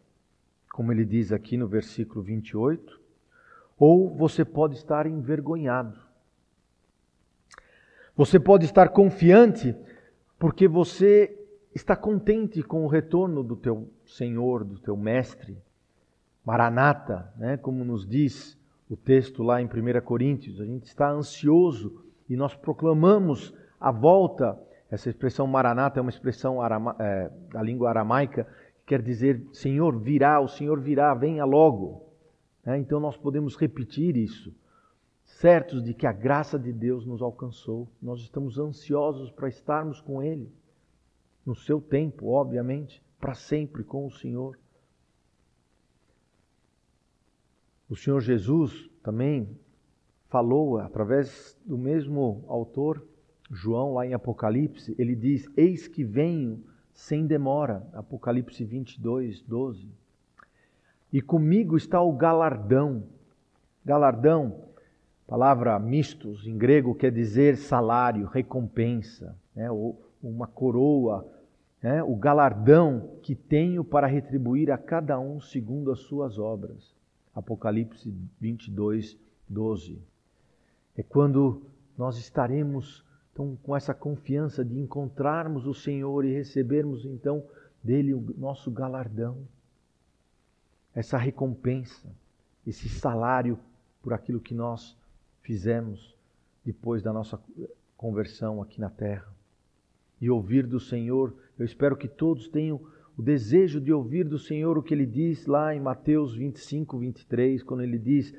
[0.72, 3.02] como ele diz aqui no versículo 28,
[3.80, 6.00] ou você pode estar envergonhado.
[8.16, 9.76] Você pode estar confiante
[10.40, 11.38] porque você
[11.76, 15.58] está contente com o retorno do teu Senhor, do teu Mestre.
[16.46, 17.58] Maranata, né?
[17.58, 18.58] como nos diz
[18.90, 24.58] o texto lá em 1 Coríntios, a gente está ansioso e nós proclamamos a volta.
[24.90, 28.46] Essa expressão maranata é uma expressão arama, é, da língua aramaica
[28.80, 32.10] que quer dizer Senhor virá, o Senhor virá, venha logo.
[32.66, 34.56] É, então nós podemos repetir isso,
[35.30, 37.88] certos de que a graça de Deus nos alcançou.
[38.02, 40.52] Nós estamos ansiosos para estarmos com Ele
[41.46, 44.60] no seu tempo, obviamente, para sempre com o Senhor.
[47.90, 49.58] O Senhor Jesus também
[50.28, 53.04] falou através do mesmo autor,
[53.50, 56.64] João, lá em Apocalipse, ele diz: Eis que venho
[56.94, 57.88] sem demora.
[57.94, 59.90] Apocalipse 22, 12.
[61.12, 63.04] E comigo está o galardão.
[63.84, 64.69] Galardão,
[65.30, 69.70] palavra mistos, em grego quer dizer salário, recompensa, né?
[69.70, 71.24] ou uma coroa
[71.82, 76.96] né, o galardão que tenho para retribuir a cada um segundo as suas obras.
[77.34, 78.12] Apocalipse
[78.42, 80.02] 22, 12.
[80.98, 81.62] É quando
[81.96, 87.44] nós estaremos então, com essa confiança de encontrarmos o Senhor e recebermos então
[87.82, 89.38] dele o nosso galardão,
[90.94, 92.10] essa recompensa,
[92.66, 93.58] esse salário
[94.02, 94.99] por aquilo que nós
[95.50, 96.16] fizemos
[96.64, 97.42] depois da nossa
[97.98, 99.34] conversão aqui na terra.
[100.22, 102.80] E ouvir do Senhor eu espero que todos tenham
[103.18, 107.64] o desejo de ouvir do Senhor o que ele diz lá em Mateus 25, 23,
[107.64, 108.32] quando ele diz: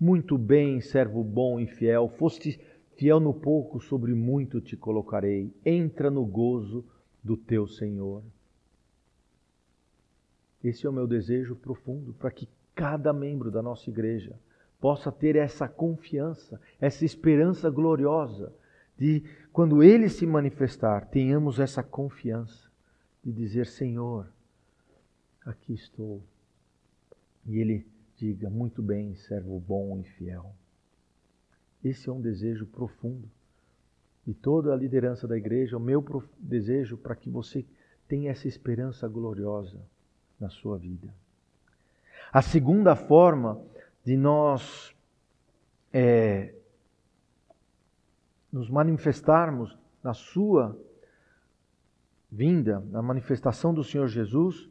[0.00, 2.60] Muito bem, servo bom e fiel, foste
[2.96, 5.54] fiel no pouco, sobre muito te colocarei.
[5.64, 6.84] Entra no gozo
[7.22, 8.24] do teu Senhor.
[10.64, 14.36] Esse é o meu desejo profundo, para que cada membro da nossa igreja
[14.80, 18.52] possa ter essa confiança, essa esperança gloriosa
[18.96, 22.68] de quando ele se manifestar, tenhamos essa confiança
[23.24, 24.28] de dizer: Senhor,
[25.44, 26.22] aqui estou.
[27.46, 27.86] E ele
[28.16, 30.52] diga: Muito bem, servo bom e fiel.
[31.82, 33.28] Esse é um desejo profundo.
[34.26, 36.04] E toda a liderança da igreja, o meu
[36.38, 37.64] desejo para que você
[38.06, 39.80] tenha essa esperança gloriosa
[40.38, 41.08] na sua vida.
[42.32, 43.60] A segunda forma
[44.08, 44.96] de nós
[45.92, 46.54] é,
[48.50, 50.74] nos manifestarmos na Sua
[52.32, 54.66] vinda, na manifestação do Senhor Jesus,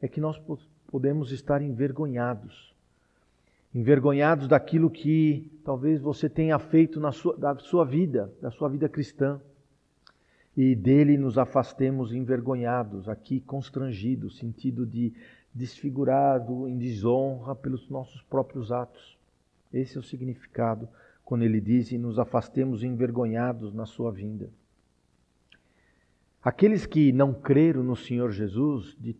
[0.00, 0.40] é que nós
[0.86, 2.74] podemos estar envergonhados.
[3.74, 8.88] Envergonhados daquilo que talvez você tenha feito na sua, da sua vida, da sua vida
[8.88, 9.38] cristã.
[10.56, 15.12] E dele nos afastemos envergonhados, aqui constrangidos, sentido de
[15.56, 19.16] desfigurado, em desonra pelos nossos próprios atos.
[19.72, 20.88] Esse é o significado
[21.24, 24.50] quando ele diz: e nos afastemos envergonhados na sua vinda.
[26.42, 29.16] Aqueles que não creram no Senhor Jesus, de,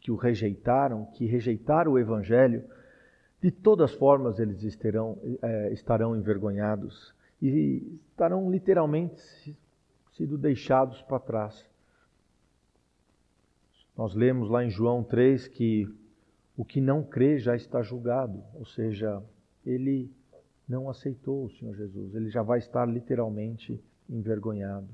[0.00, 2.64] que o rejeitaram, que rejeitaram o Evangelho,
[3.42, 9.20] de todas formas eles estarão, é, estarão envergonhados e estarão literalmente
[10.12, 11.75] sido deixados para trás.
[13.96, 15.88] Nós lemos lá em João 3 que
[16.54, 19.22] o que não crê já está julgado, ou seja,
[19.64, 20.12] ele
[20.68, 24.88] não aceitou o Senhor Jesus, ele já vai estar literalmente envergonhado.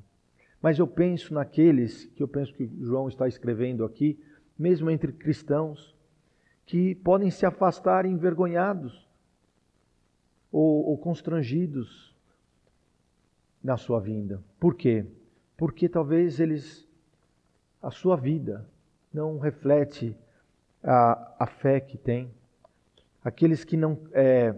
[0.60, 4.18] Mas eu penso naqueles que eu penso que João está escrevendo aqui,
[4.56, 5.96] mesmo entre cristãos,
[6.64, 9.08] que podem se afastar envergonhados
[10.52, 12.14] ou, ou constrangidos
[13.62, 14.42] na sua vinda.
[14.60, 15.04] Por quê?
[15.56, 16.88] Porque talvez eles,
[17.80, 18.70] a sua vida
[19.12, 20.16] não reflete
[20.82, 22.30] a, a fé que têm.
[23.24, 24.54] Aqueles que não é,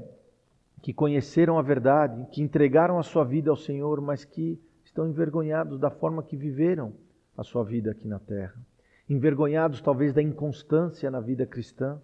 [0.82, 5.78] que conheceram a verdade, que entregaram a sua vida ao Senhor, mas que estão envergonhados
[5.78, 6.92] da forma que viveram
[7.36, 8.54] a sua vida aqui na terra.
[9.08, 12.00] Envergonhados talvez da inconstância na vida cristã,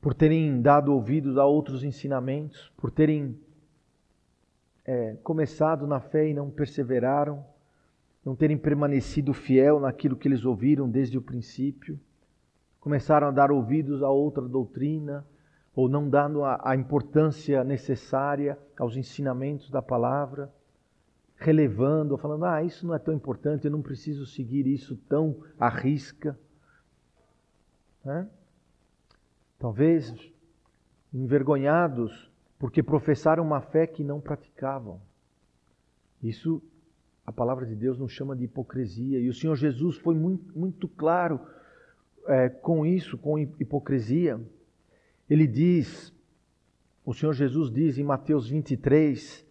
[0.00, 3.38] por terem dado ouvidos a outros ensinamentos, por terem
[4.84, 7.44] é, começado na fé e não perseveraram,
[8.24, 11.98] não terem permanecido fiel naquilo que eles ouviram desde o princípio,
[12.78, 15.26] começaram a dar ouvidos a outra doutrina,
[15.74, 20.52] ou não dando a, a importância necessária aos ensinamentos da palavra,
[21.36, 25.68] relevando, falando, ah, isso não é tão importante, eu não preciso seguir isso tão à
[25.68, 26.38] risca.
[28.04, 28.28] Né?
[29.58, 30.14] Talvez
[31.12, 35.00] envergonhados porque professaram uma fé que não praticavam.
[36.22, 36.62] Isso
[37.32, 39.18] a palavra de Deus nos chama de hipocrisia.
[39.18, 41.40] E o Senhor Jesus foi muito, muito claro
[42.26, 44.38] é, com isso, com hipocrisia.
[45.28, 46.12] Ele diz,
[47.06, 49.46] o Senhor Jesus diz em Mateus 23,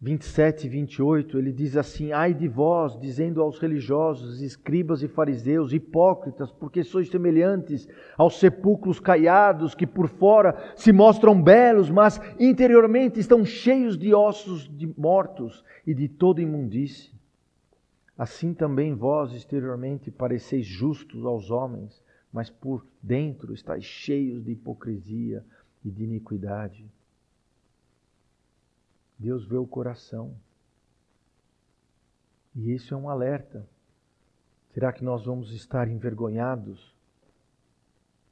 [0.00, 5.72] 27 e 28, ele diz assim: Ai de vós, dizendo aos religiosos, escribas e fariseus,
[5.72, 13.18] hipócritas, porque sois semelhantes aos sepulcros caiados, que por fora se mostram belos, mas interiormente
[13.18, 17.14] estão cheios de ossos de mortos e de toda imundície.
[18.16, 22.02] Assim também vós exteriormente pareceis justos aos homens,
[22.32, 25.44] mas por dentro estáis cheios de hipocrisia
[25.84, 26.84] e de iniquidade.
[29.18, 30.34] Deus vê o coração.
[32.54, 33.66] E isso é um alerta.
[34.72, 36.94] Será que nós vamos estar envergonhados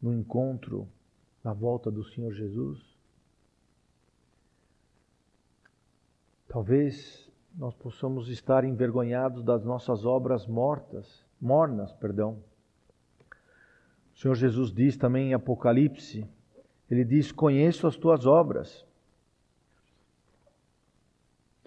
[0.01, 0.89] no encontro,
[1.43, 2.81] na volta do Senhor Jesus?
[6.49, 12.43] Talvez nós possamos estar envergonhados das nossas obras mortas, mornas, perdão.
[14.15, 16.27] O Senhor Jesus diz também em Apocalipse,
[16.91, 18.87] ele diz: "Conheço as tuas obras,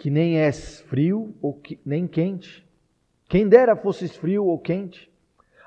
[0.06, 2.64] que nem és frio ou que, nem quente.
[3.28, 5.12] Quem dera fosses frio ou quente.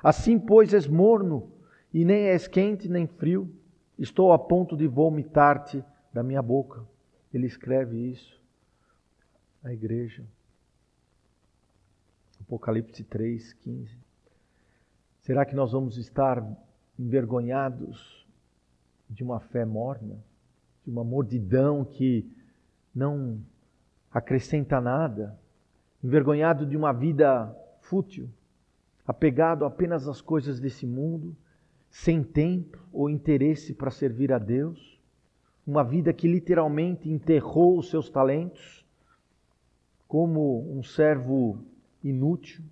[0.01, 1.51] Assim, pois, és morno,
[1.93, 3.53] e nem és quente nem frio.
[3.97, 6.87] Estou a ponto de vomitar-te da minha boca.
[7.33, 8.41] Ele escreve isso
[9.61, 10.23] à igreja.
[12.39, 13.97] Apocalipse 3, 15.
[15.19, 16.41] Será que nós vamos estar
[16.97, 18.25] envergonhados
[19.09, 20.15] de uma fé morna,
[20.85, 22.25] de uma mordidão que
[22.95, 23.43] não
[24.11, 25.37] acrescenta nada,
[26.03, 28.29] envergonhado de uma vida fútil,
[29.05, 31.35] apegado apenas às coisas desse mundo,
[31.89, 34.99] sem tempo ou interesse para servir a Deus,
[35.65, 38.85] uma vida que literalmente enterrou os seus talentos
[40.07, 41.63] como um servo
[42.03, 42.63] inútil,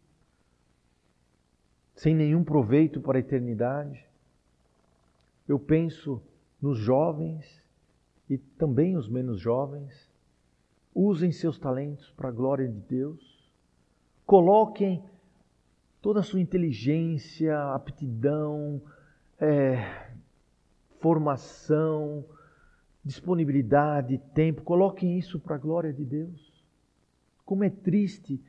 [1.96, 4.06] sem nenhum proveito para a eternidade.
[5.48, 6.22] Eu penso
[6.62, 7.64] nos jovens
[8.30, 10.07] e também os menos jovens,
[11.00, 13.48] Usem seus talentos para a glória de Deus.
[14.26, 15.04] Coloquem
[16.02, 18.82] toda a sua inteligência, aptidão,
[19.40, 20.10] é,
[21.00, 22.26] formação,
[23.06, 26.66] disponibilidade, tempo, coloquem isso para a glória de Deus.
[27.46, 28.44] Como é triste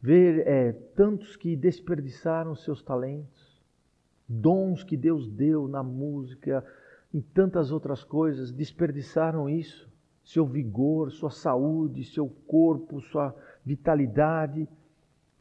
[0.00, 3.62] ver é, tantos que desperdiçaram seus talentos,
[4.28, 6.66] dons que Deus deu na música,
[7.14, 9.91] em tantas outras coisas, desperdiçaram isso
[10.24, 14.68] seu vigor, sua saúde, seu corpo, sua vitalidade,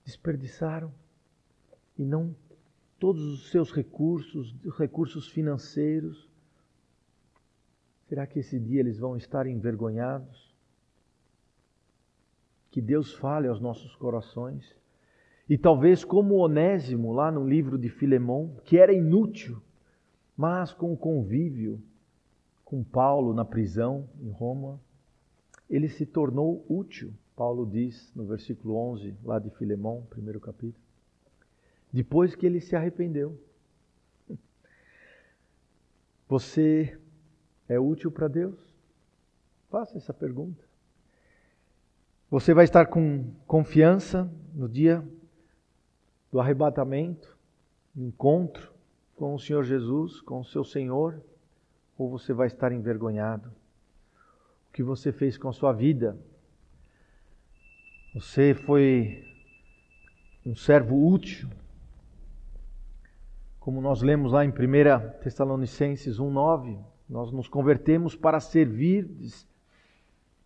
[0.03, 0.91] desperdiçaram
[1.97, 2.35] e não
[2.99, 6.29] todos os seus recursos, recursos financeiros.
[8.07, 10.53] Será que esse dia eles vão estar envergonhados?
[12.69, 14.75] Que Deus fale aos nossos corações.
[15.49, 19.61] E talvez como Onésimo, lá no livro de Filemão, que era inútil,
[20.35, 21.81] mas com o convívio
[22.71, 24.79] com Paulo na prisão em Roma,
[25.69, 30.81] ele se tornou útil, Paulo diz no versículo 11, lá de Filemão, primeiro capítulo,
[31.91, 33.37] depois que ele se arrependeu.
[36.29, 36.97] Você
[37.67, 38.57] é útil para Deus?
[39.69, 40.63] Faça essa pergunta.
[42.29, 45.05] Você vai estar com confiança no dia
[46.31, 47.37] do arrebatamento,
[47.93, 48.71] encontro
[49.17, 51.21] com o Senhor Jesus, com o seu Senhor,
[52.01, 53.49] ou você vai estar envergonhado?
[53.49, 56.17] O que você fez com a sua vida?
[58.15, 59.23] Você foi
[60.43, 61.47] um servo útil,
[63.59, 64.53] como nós lemos lá em 1
[65.21, 69.07] Tessalonicenses 1,9, nós nos convertemos para servir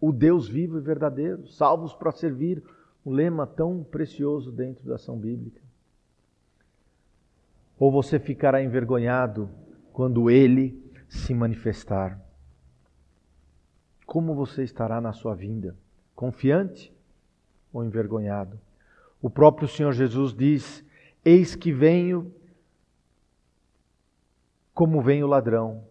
[0.02, 2.62] o Deus vivo e verdadeiro, salvos para servir
[3.06, 5.62] um lema tão precioso dentro da ação bíblica.
[7.80, 9.50] Ou você ficará envergonhado
[9.94, 12.20] quando ele se manifestar.
[14.06, 15.76] Como você estará na sua vinda?
[16.16, 16.94] Confiante
[17.74, 18.60] ou envergonhado?
[19.22, 20.86] O próprio Senhor Jesus diz:
[21.24, 22.32] Eis que venho
[24.74, 25.84] como vem o ladrão.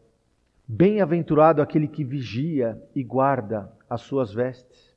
[0.68, 4.94] Bem-aventurado aquele que vigia e guarda as suas vestes,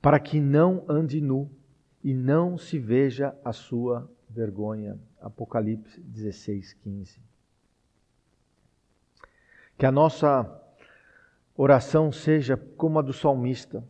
[0.00, 1.50] para que não ande nu
[2.02, 4.98] e não se veja a sua vergonha.
[5.20, 7.31] Apocalipse 16, 15.
[9.82, 10.48] Que a nossa
[11.56, 13.84] oração seja como a do salmista.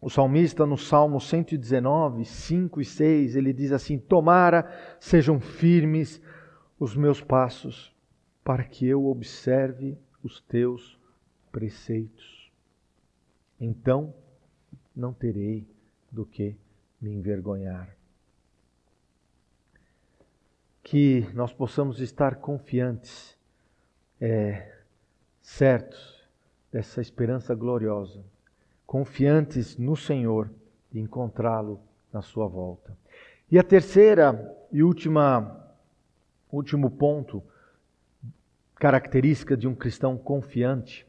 [0.00, 6.20] O salmista, no Salmo 119, 5 e 6, ele diz assim: Tomara sejam firmes
[6.80, 7.94] os meus passos,
[8.42, 10.98] para que eu observe os teus
[11.52, 12.50] preceitos.
[13.60, 14.12] Então
[14.96, 15.64] não terei
[16.10, 16.56] do que
[17.00, 17.96] me envergonhar.
[20.82, 23.38] Que nós possamos estar confiantes,
[24.20, 24.73] é,
[25.44, 26.26] certos
[26.72, 28.24] dessa esperança gloriosa,
[28.86, 30.50] confiantes no Senhor
[30.90, 31.78] de encontrá-lo
[32.10, 32.96] na sua volta.
[33.50, 35.60] E a terceira e última
[36.50, 37.42] último ponto
[38.76, 41.06] característica de um cristão confiante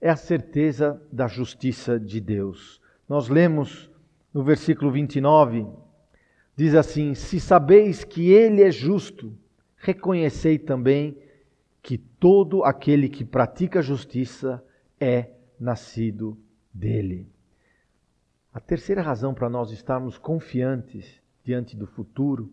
[0.00, 2.80] é a certeza da justiça de Deus.
[3.08, 3.90] Nós lemos
[4.32, 5.66] no versículo 29,
[6.54, 9.36] diz assim: Se sabeis que Ele é justo,
[9.76, 11.29] reconhecei também que
[11.98, 14.62] todo aquele que pratica justiça
[14.98, 16.38] é nascido
[16.72, 17.28] dele.
[18.52, 22.52] A terceira razão para nós estarmos confiantes diante do futuro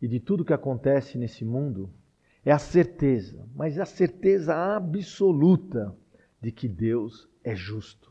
[0.00, 1.90] e de tudo que acontece nesse mundo
[2.44, 5.94] é a certeza, mas a certeza absoluta
[6.40, 8.10] de que Deus é justo.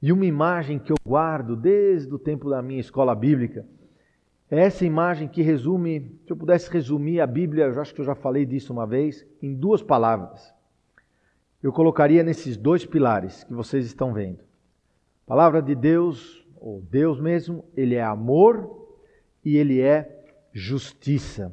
[0.00, 3.64] E uma imagem que eu guardo desde o tempo da minha escola bíblica
[4.58, 8.04] é essa imagem que resume, se eu pudesse resumir a Bíblia, eu acho que eu
[8.04, 10.52] já falei disso uma vez, em duas palavras.
[11.62, 14.40] Eu colocaria nesses dois pilares que vocês estão vendo.
[15.24, 18.88] A palavra de Deus, ou Deus mesmo, ele é amor
[19.44, 20.22] e ele é
[20.52, 21.52] justiça.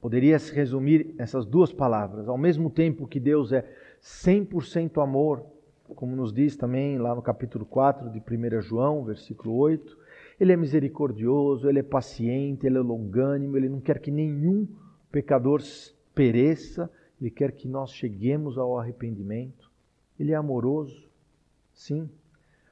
[0.00, 2.28] Poderia se resumir essas duas palavras.
[2.28, 3.64] Ao mesmo tempo que Deus é
[4.02, 5.44] 100% amor,
[5.94, 10.01] como nos diz também lá no capítulo 4 de 1 João, versículo 8,
[10.42, 14.66] ele é misericordioso, ele é paciente, ele é longânimo, ele não quer que nenhum
[15.08, 15.62] pecador
[16.12, 16.90] pereça,
[17.20, 19.70] ele quer que nós cheguemos ao arrependimento.
[20.18, 21.08] Ele é amoroso,
[21.72, 22.10] sim,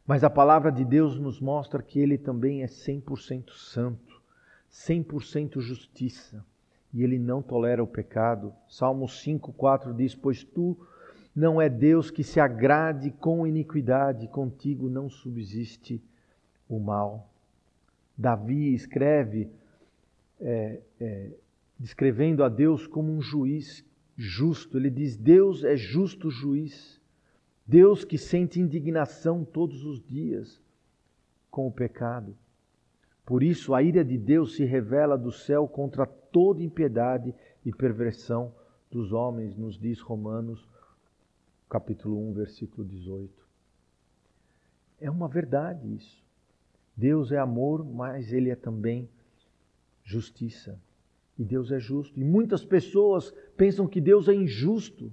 [0.05, 4.21] mas a palavra de Deus nos mostra que ele também é 100% santo,
[4.68, 6.45] 100% justiça
[6.93, 8.53] e ele não tolera o pecado.
[8.68, 10.77] Salmo 5:4 diz: "Pois tu
[11.33, 16.03] não é Deus que se agrade com iniquidade, contigo não subsiste
[16.68, 17.30] o mal."
[18.17, 19.51] Davi escreve
[20.41, 21.31] é, é,
[21.79, 23.85] descrevendo a Deus como um juiz
[24.17, 24.77] justo.
[24.77, 27.01] Ele diz: Deus é justo juiz.
[27.67, 30.61] Deus que sente indignação todos os dias
[31.51, 32.37] com o pecado.
[33.25, 37.33] Por isso, a ira de Deus se revela do céu contra toda impiedade
[37.65, 38.53] e perversão
[38.91, 40.69] dos homens, nos diz Romanos,
[41.69, 43.33] capítulo 1, versículo 18.
[45.01, 46.20] É uma verdade isso.
[46.97, 49.09] Deus é amor, mas Ele é também
[50.05, 50.78] justiça.
[51.38, 52.20] E Deus é justo.
[52.20, 55.12] E muitas pessoas pensam que Deus é injusto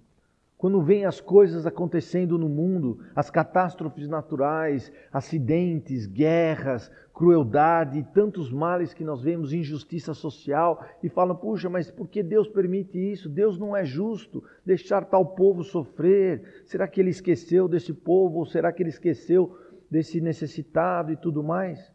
[0.57, 8.91] quando vêm as coisas acontecendo no mundo, as catástrofes naturais, acidentes, guerras, crueldade, tantos males
[8.91, 13.29] que nós vemos, injustiça social, e falam: puxa, mas por que Deus permite isso?
[13.29, 16.63] Deus não é justo deixar tal povo sofrer.
[16.65, 18.39] Será que ele esqueceu desse povo?
[18.39, 19.55] Ou será que ele esqueceu
[19.89, 21.91] desse necessitado e tudo mais?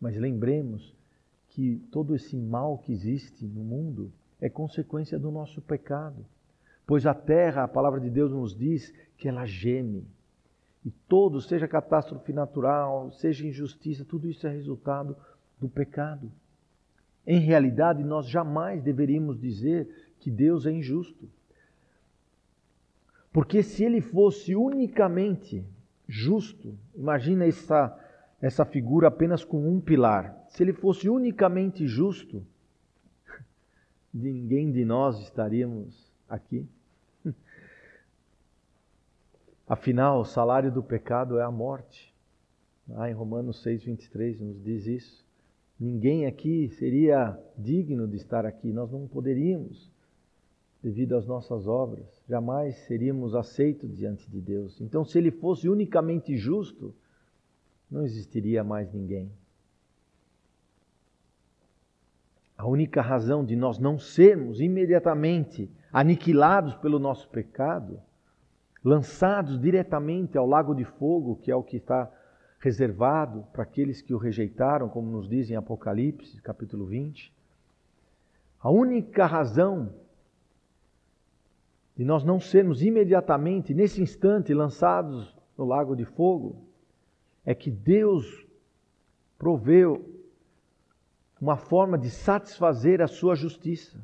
[0.00, 0.94] Mas lembremos
[1.48, 6.24] que todo esse mal que existe no mundo é consequência do nosso pecado.
[6.86, 10.06] Pois a terra, a palavra de Deus nos diz que ela geme.
[10.84, 15.16] E todo, seja catástrofe natural, seja injustiça, tudo isso é resultado
[15.60, 16.30] do pecado.
[17.24, 21.30] Em realidade, nós jamais deveríamos dizer que Deus é injusto.
[23.32, 25.64] Porque se ele fosse unicamente
[26.12, 27.98] justo, imagina essa,
[28.40, 30.44] essa figura apenas com um pilar.
[30.50, 32.46] Se ele fosse unicamente justo,
[34.12, 36.68] ninguém de nós estaríamos aqui.
[39.66, 42.14] Afinal, o salário do pecado é a morte.
[42.94, 45.24] Ah, em Romanos 6, 23 nos diz isso.
[45.80, 49.90] Ninguém aqui seria digno de estar aqui, nós não poderíamos,
[50.82, 54.80] devido às nossas obras, jamais seríamos aceitos diante de Deus.
[54.80, 56.92] Então, se ele fosse unicamente justo,
[57.88, 59.30] não existiria mais ninguém.
[62.58, 68.00] A única razão de nós não sermos imediatamente aniquilados pelo nosso pecado,
[68.84, 72.10] lançados diretamente ao lago de fogo, que é o que está
[72.58, 77.32] reservado para aqueles que o rejeitaram, como nos diz em Apocalipse, capítulo 20.
[78.60, 79.92] A única razão
[81.96, 86.64] de nós não sermos imediatamente, nesse instante, lançados no lago de fogo,
[87.44, 88.46] é que Deus
[89.36, 90.08] proveu
[91.40, 94.00] uma forma de satisfazer a sua justiça.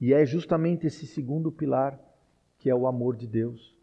[0.00, 2.00] E é justamente esse segundo pilar,
[2.58, 3.76] que é o amor de Deus.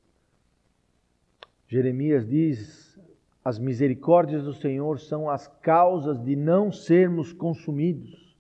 [1.68, 3.00] Jeremias diz:
[3.46, 8.36] As misericórdias do Senhor são as causas de não sermos consumidos.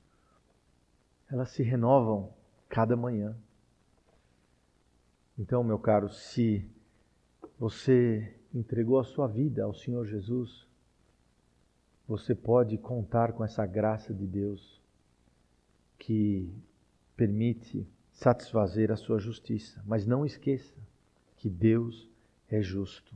[1.32, 2.34] Elas se renovam
[2.68, 3.36] cada manhã.
[5.38, 6.70] Então, meu caro, se
[7.58, 10.68] você entregou a sua vida ao Senhor Jesus,
[12.08, 14.82] você pode contar com essa graça de Deus
[15.98, 16.54] que
[17.16, 19.82] permite satisfazer a sua justiça.
[19.86, 20.76] Mas não esqueça
[21.38, 22.10] que Deus
[22.50, 23.16] é justo.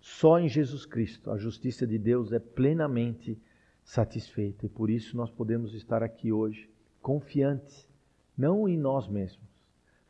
[0.00, 3.36] Só em Jesus Cristo a justiça de Deus é plenamente
[3.82, 6.70] satisfeita e por isso nós podemos estar aqui hoje
[7.02, 7.88] confiantes,
[8.36, 9.49] não em nós mesmos,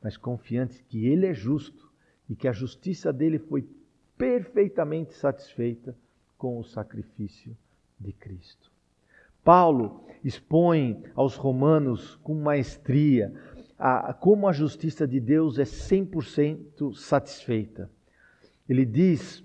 [0.02, 1.90] mas confiantes que Ele é justo
[2.28, 3.66] e que a justiça dele foi
[4.16, 5.96] perfeitamente satisfeita
[6.36, 7.56] com o sacrifício
[7.98, 8.70] de Cristo.
[9.42, 13.32] Paulo expõe aos romanos com maestria
[13.78, 17.90] a, como a justiça de Deus é 100% satisfeita.
[18.68, 19.42] Ele diz,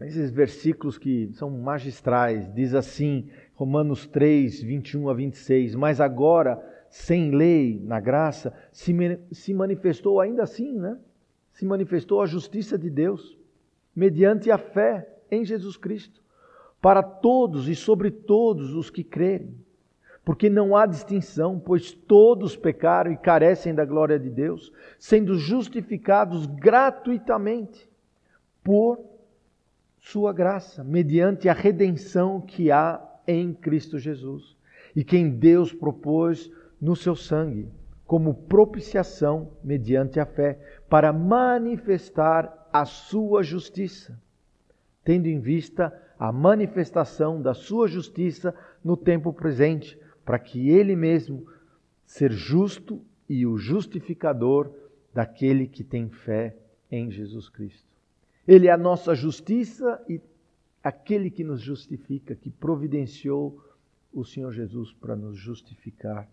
[0.00, 6.60] esses versículos que são magistrais, diz assim, Romanos 3, 21 a 26, mas agora,
[6.92, 8.94] sem lei, na graça, se,
[9.32, 10.98] se manifestou ainda assim, né?
[11.50, 13.38] Se manifestou a justiça de Deus,
[13.96, 16.22] mediante a fé em Jesus Cristo
[16.82, 19.54] para todos e sobre todos os que crerem.
[20.22, 26.44] Porque não há distinção, pois todos pecaram e carecem da glória de Deus, sendo justificados
[26.44, 27.88] gratuitamente
[28.62, 29.00] por
[29.98, 34.54] sua graça, mediante a redenção que há em Cristo Jesus,
[34.94, 37.70] e quem Deus propôs no seu sangue,
[38.04, 40.58] como propiciação mediante a fé,
[40.90, 44.20] para manifestar a sua justiça,
[45.04, 48.52] tendo em vista a manifestação da sua justiça
[48.82, 51.46] no tempo presente, para que ele mesmo
[52.04, 54.70] ser justo e o justificador
[55.14, 56.56] daquele que tem fé
[56.90, 57.86] em Jesus Cristo.
[58.46, 60.20] Ele é a nossa justiça e
[60.82, 63.62] aquele que nos justifica, que providenciou
[64.12, 66.28] o Senhor Jesus para nos justificar.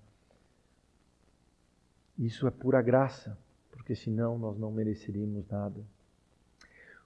[2.20, 3.38] Isso é pura graça,
[3.72, 5.80] porque senão nós não mereceríamos nada.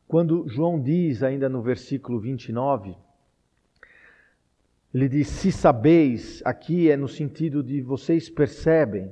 [0.08, 2.96] Quando João diz, ainda no versículo 29,
[4.94, 9.12] ele diz: Se sabeis, aqui é no sentido de vocês percebem,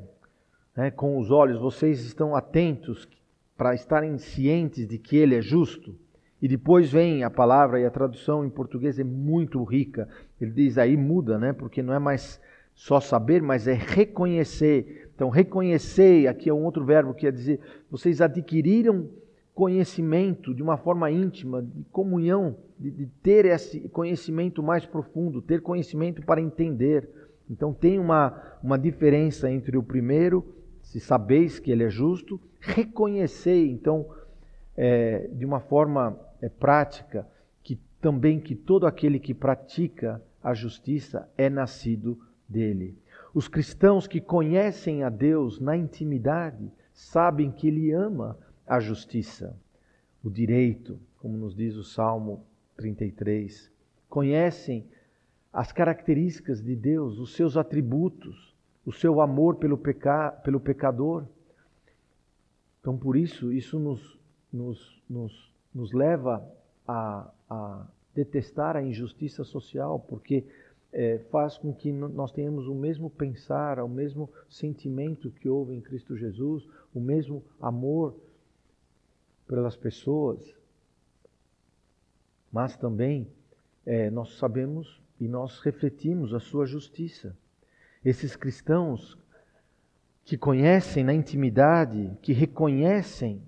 [0.76, 3.08] né, com os olhos, vocês estão atentos
[3.56, 5.96] para estarem cientes de que Ele é justo.
[6.42, 10.10] E depois vem a palavra, e a tradução em português é muito rica.
[10.40, 11.54] Ele diz aí muda, né?
[11.54, 12.42] Porque não é mais
[12.74, 15.11] só saber, mas é reconhecer.
[15.22, 17.60] Então, reconhecer, aqui é um outro verbo que quer dizer,
[17.92, 19.08] vocês adquiriram
[19.54, 25.62] conhecimento de uma forma íntima, de comunhão, de, de, ter esse conhecimento mais profundo, ter
[25.62, 27.08] conhecimento para entender.
[27.48, 30.44] Então tem uma, uma diferença entre o primeiro,
[30.82, 34.08] se sabeis que ele é justo, reconhecer, então,
[34.76, 37.28] é, de uma forma é, prática,
[37.62, 42.18] que também que todo aquele que pratica a justiça é nascido
[42.50, 42.98] dele.
[43.34, 49.58] Os cristãos que conhecem a Deus na intimidade sabem que Ele ama a justiça,
[50.22, 53.72] o direito, como nos diz o Salmo 33.
[54.10, 54.86] Conhecem
[55.54, 58.54] as características de Deus, os seus atributos,
[58.86, 61.26] o seu amor pelo, peca, pelo pecador.
[62.80, 64.20] Então, por isso, isso nos,
[64.52, 66.46] nos, nos, nos leva
[66.86, 70.46] a, a detestar a injustiça social, porque
[70.94, 75.82] é, faz com que nós tenhamos o mesmo pensar, o mesmo sentimento que houve em
[75.82, 78.16] Cristo Jesus, o mesmo amor
[79.48, 80.54] pelas pessoas,
[82.52, 83.28] mas também
[83.86, 87.38] é, nós sabemos e nós refletimos a sua justiça.
[88.04, 89.18] Esses cristãos
[90.26, 93.42] que conhecem na intimidade, que reconhecem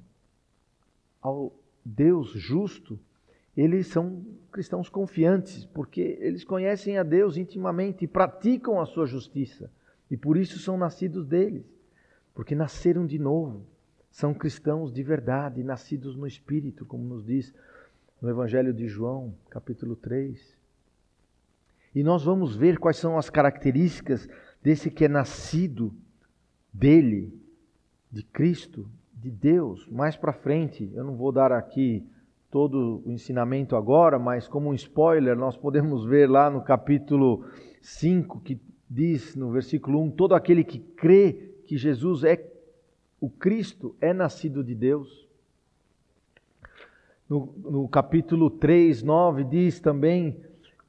[1.22, 3.00] ao Deus justo,
[3.56, 9.72] eles são cristãos confiantes, porque eles conhecem a Deus intimamente e praticam a sua justiça,
[10.10, 11.66] e por isso são nascidos deles,
[12.34, 13.66] porque nasceram de novo.
[14.12, 17.54] São cristãos de verdade, nascidos no Espírito, como nos diz
[18.22, 20.56] no Evangelho de João, capítulo 3.
[21.96, 24.30] E nós vamos ver quais são as características
[24.62, 25.94] desse que é nascido
[26.72, 27.34] dele,
[28.12, 30.92] de Cristo, de Deus, mais para frente.
[30.94, 32.08] Eu não vou dar aqui
[32.54, 37.44] todo o ensinamento agora, mas como um spoiler, nós podemos ver lá no capítulo
[37.82, 42.48] 5 que diz no versículo 1: todo aquele que crê que Jesus é
[43.20, 45.28] o Cristo é nascido de Deus.
[47.28, 50.40] No, no, capítulo 3, 9, diz também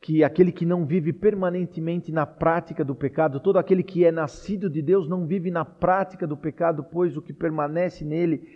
[0.03, 4.69] que aquele que não vive permanentemente na prática do pecado, todo aquele que é nascido
[4.69, 8.47] de Deus não vive na prática do pecado, pois o que permanece nele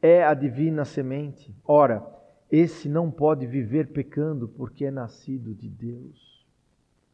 [0.00, 1.54] é a divina semente.
[1.66, 2.14] Ora,
[2.50, 6.46] esse não pode viver pecando porque é nascido de Deus.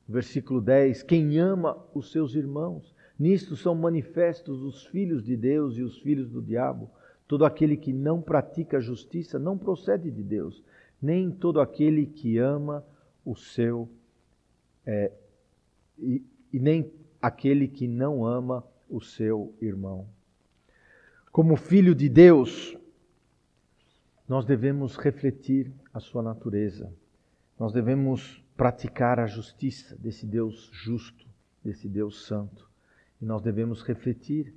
[0.09, 5.83] Versículo 10: Quem ama os seus irmãos Nisto são manifestos os filhos de Deus e
[5.83, 6.91] os filhos do diabo.
[7.29, 10.65] Todo aquele que não pratica a justiça não procede de Deus,
[11.03, 12.83] nem todo aquele que ama
[13.23, 13.91] o seu,
[14.87, 15.13] é,
[15.99, 20.07] e, e nem aquele que não ama o seu irmão.
[21.31, 22.75] Como filho de Deus,
[24.31, 26.95] nós devemos refletir a sua natureza.
[27.59, 31.27] Nós devemos praticar a justiça desse Deus justo,
[31.65, 32.71] desse Deus santo.
[33.21, 34.55] E nós devemos refletir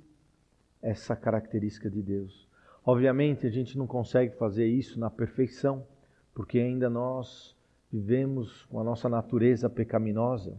[0.80, 2.48] essa característica de Deus.
[2.86, 5.84] Obviamente, a gente não consegue fazer isso na perfeição,
[6.32, 7.56] porque ainda nós
[7.92, 10.56] vivemos com a nossa natureza pecaminosa.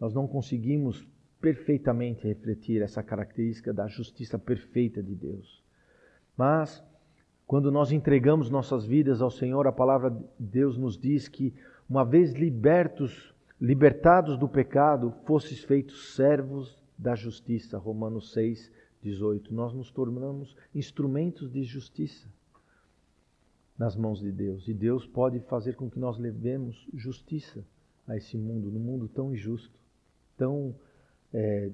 [0.00, 1.06] Nós não conseguimos
[1.40, 5.62] perfeitamente refletir essa característica da justiça perfeita de Deus.
[6.36, 6.84] Mas,
[7.50, 11.52] quando nós entregamos nossas vidas ao Senhor, a palavra de Deus nos diz que,
[11.88, 18.70] uma vez libertos, libertados do pecado, fosses feitos servos da justiça, Romanos 6,
[19.02, 19.52] 18.
[19.52, 22.28] Nós nos tornamos instrumentos de justiça
[23.76, 24.68] nas mãos de Deus.
[24.68, 27.66] E Deus pode fazer com que nós levemos justiça
[28.06, 29.76] a esse mundo, num mundo tão injusto,
[30.36, 30.72] tão
[31.34, 31.68] é,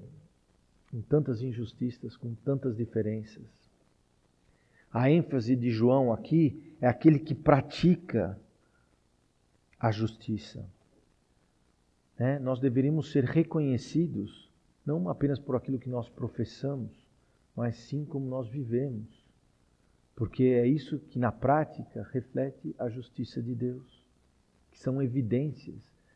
[0.89, 3.66] com tantas injustiças, com tantas diferenças.
[4.91, 8.39] A ênfase de João aqui é aquele que pratica
[9.79, 10.65] a justiça.
[12.17, 14.47] É, nós deveríamos ser reconhecidos
[14.85, 16.91] não apenas por aquilo que nós professamos,
[17.55, 19.05] mas sim como nós vivemos.
[20.15, 24.03] Porque é isso que na prática reflete a justiça de Deus,
[24.71, 25.75] que são evidências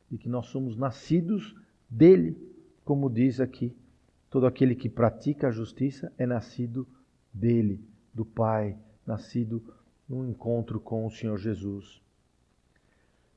[0.10, 1.56] de que nós somos nascidos
[1.90, 2.38] dele,
[2.86, 3.76] como diz aqui.
[4.30, 6.88] Todo aquele que pratica a justiça é nascido
[7.34, 7.80] dele,
[8.14, 9.64] do Pai, nascido
[10.07, 12.01] no encontro com o Senhor Jesus.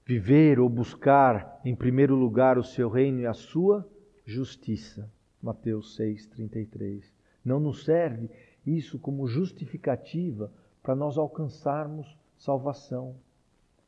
[0.05, 3.89] Viver ou buscar em primeiro lugar o seu reino e a sua
[4.25, 5.11] justiça
[5.45, 7.05] Mateus 6,33.
[7.45, 8.31] Não nos serve
[8.67, 10.51] isso como justificativa
[10.83, 13.15] para nós alcançarmos salvação.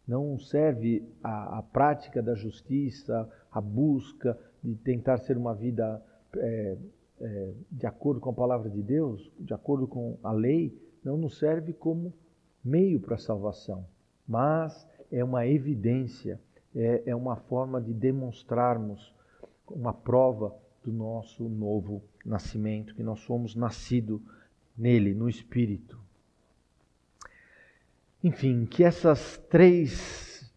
[0.07, 6.03] Não serve a, a, prática da justiça, a busca de tentar ser uma vida
[6.37, 6.77] é,
[7.21, 11.39] é, de acordo com a palavra de Deus, de acordo com a lei, não nos
[11.39, 12.13] serve como
[12.65, 13.87] meio para a salvação,
[14.27, 16.41] mas é uma evidência,
[16.75, 19.15] é, é uma forma de demonstrarmos
[19.69, 24.21] uma prova do nosso novo nascimento, que nós somos nascido
[24.77, 25.99] nele, no Espírito.
[28.23, 30.53] Enfim, que essas três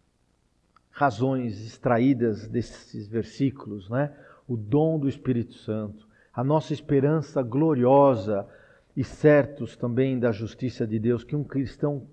[0.90, 4.14] razões extraídas desses versículos, né?
[4.46, 6.09] o dom do Espírito Santo,
[6.40, 8.48] a nossa esperança gloriosa
[8.96, 12.06] e certos também da justiça de Deus, que um cristão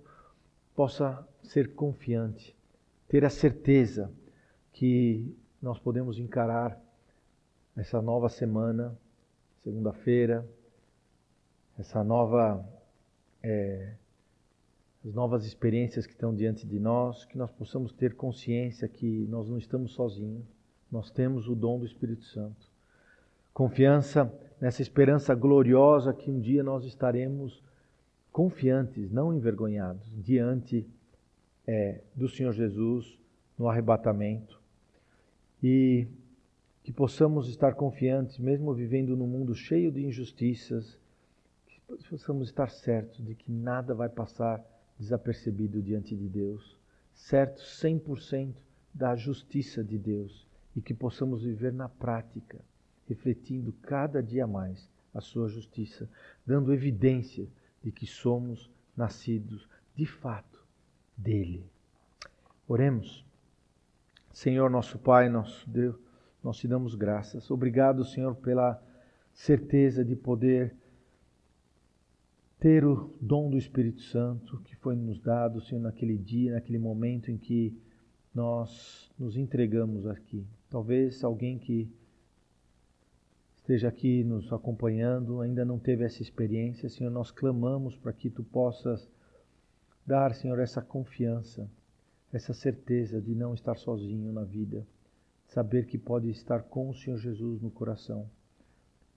[0.76, 2.54] possa ser confiante,
[3.08, 4.12] ter a certeza
[4.74, 6.78] que nós podemos encarar
[7.78, 9.00] essa nova semana,
[9.64, 10.46] segunda-feira,
[11.80, 12.68] essa nova,
[13.42, 13.94] é,
[15.06, 19.48] as novas experiências que estão diante de nós, que nós possamos ter consciência que nós
[19.48, 20.44] não estamos sozinhos,
[20.92, 22.76] nós temos o dom do Espírito Santo.
[23.58, 24.32] Confiança
[24.62, 27.64] nessa esperança gloriosa que um dia nós estaremos
[28.32, 30.88] confiantes, não envergonhados, diante
[31.66, 33.18] é, do Senhor Jesus
[33.58, 34.62] no arrebatamento.
[35.64, 36.06] E
[36.84, 40.96] que possamos estar confiantes, mesmo vivendo num mundo cheio de injustiças,
[41.66, 41.82] que
[42.12, 44.64] possamos estar certos de que nada vai passar
[45.00, 46.78] desapercebido diante de Deus,
[47.12, 48.54] certos 100%
[48.94, 50.48] da justiça de Deus.
[50.76, 52.64] E que possamos viver na prática,
[53.08, 56.10] refletindo cada dia mais a sua justiça,
[56.46, 57.48] dando evidência
[57.84, 60.64] de que somos nascidos de fato
[61.16, 61.66] dele.
[62.68, 63.26] Oremos.
[64.32, 65.96] Senhor nosso Pai, nosso Deus,
[66.44, 67.50] nós te damos graças.
[67.50, 68.82] Obrigado, Senhor, pela
[69.34, 70.76] certeza de poder
[72.60, 77.32] ter o dom do Espírito Santo que foi nos dado, Senhor, naquele dia, naquele momento
[77.32, 77.76] em que
[78.34, 80.46] nós nos entregamos aqui.
[80.70, 81.90] Talvez alguém que
[83.68, 88.42] esteja aqui nos acompanhando ainda não teve essa experiência, Senhor, nós clamamos para que tu
[88.42, 89.06] possas
[90.06, 91.70] dar, Senhor, essa confiança,
[92.32, 94.88] essa certeza de não estar sozinho na vida,
[95.48, 98.30] saber que pode estar com o Senhor Jesus no coração,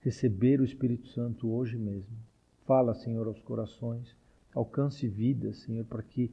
[0.01, 2.17] receber o Espírito Santo hoje mesmo.
[2.65, 4.13] Fala, Senhor, aos corações,
[4.53, 6.29] alcance vidas, Senhor, para que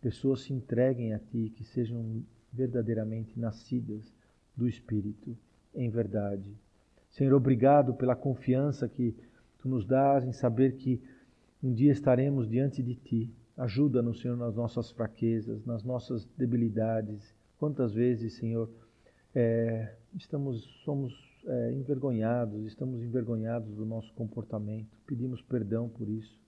[0.00, 4.12] pessoas se entreguem a Ti, que sejam verdadeiramente nascidas
[4.56, 5.38] do Espírito,
[5.72, 6.52] em verdade.
[7.10, 9.14] Senhor, obrigado pela confiança que
[9.60, 11.02] Tu nos dás em saber que
[11.62, 13.30] um dia estaremos diante de Ti.
[13.56, 17.34] Ajuda-nos, Senhor, nas nossas fraquezas, nas nossas debilidades.
[17.58, 18.70] Quantas vezes, Senhor,
[19.34, 21.12] é, estamos, somos
[21.46, 24.96] é, envergonhados, estamos envergonhados do nosso comportamento.
[25.06, 26.40] Pedimos perdão por isso.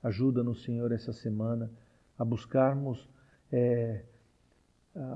[0.00, 1.68] Ajuda-nos, Senhor, essa semana
[2.16, 3.08] a buscarmos
[3.50, 4.04] é,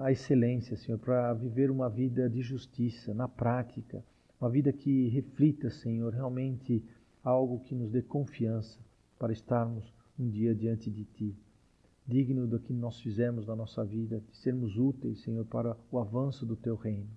[0.01, 4.03] a excelência, Senhor, para viver uma vida de justiça na prática
[4.41, 6.83] uma vida que reflita, Senhor, realmente
[7.23, 8.79] algo que nos dê confiança
[9.19, 11.35] para estarmos um dia diante de Ti,
[12.07, 16.45] digno do que nós fizemos na nossa vida, de sermos úteis, Senhor, para o avanço
[16.45, 17.09] do Teu reino.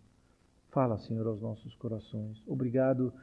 [0.69, 2.41] Fala, Senhor, aos nossos corações.
[2.47, 3.13] Obrigado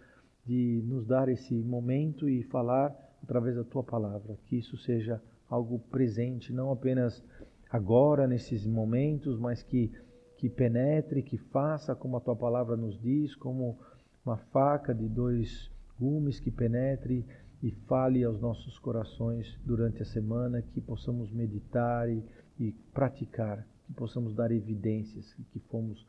[0.44, 5.78] de nos dar esse momento e falar através da Tua palavra, que isso seja algo
[5.78, 7.22] presente, não apenas
[7.70, 9.90] agora, nesses momentos, mas que
[10.36, 13.78] que penetre, que faça como a tua palavra nos diz, como
[14.24, 17.24] uma faca de dois gumes que penetre
[17.62, 22.22] e fale aos nossos corações durante a semana, que possamos meditar e,
[22.58, 26.06] e praticar, que possamos dar evidências que fomos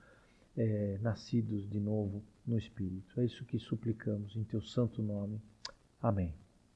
[0.58, 3.20] é, nascidos de novo no Espírito.
[3.20, 5.42] É isso que suplicamos em teu santo nome.
[6.02, 6.45] Amém.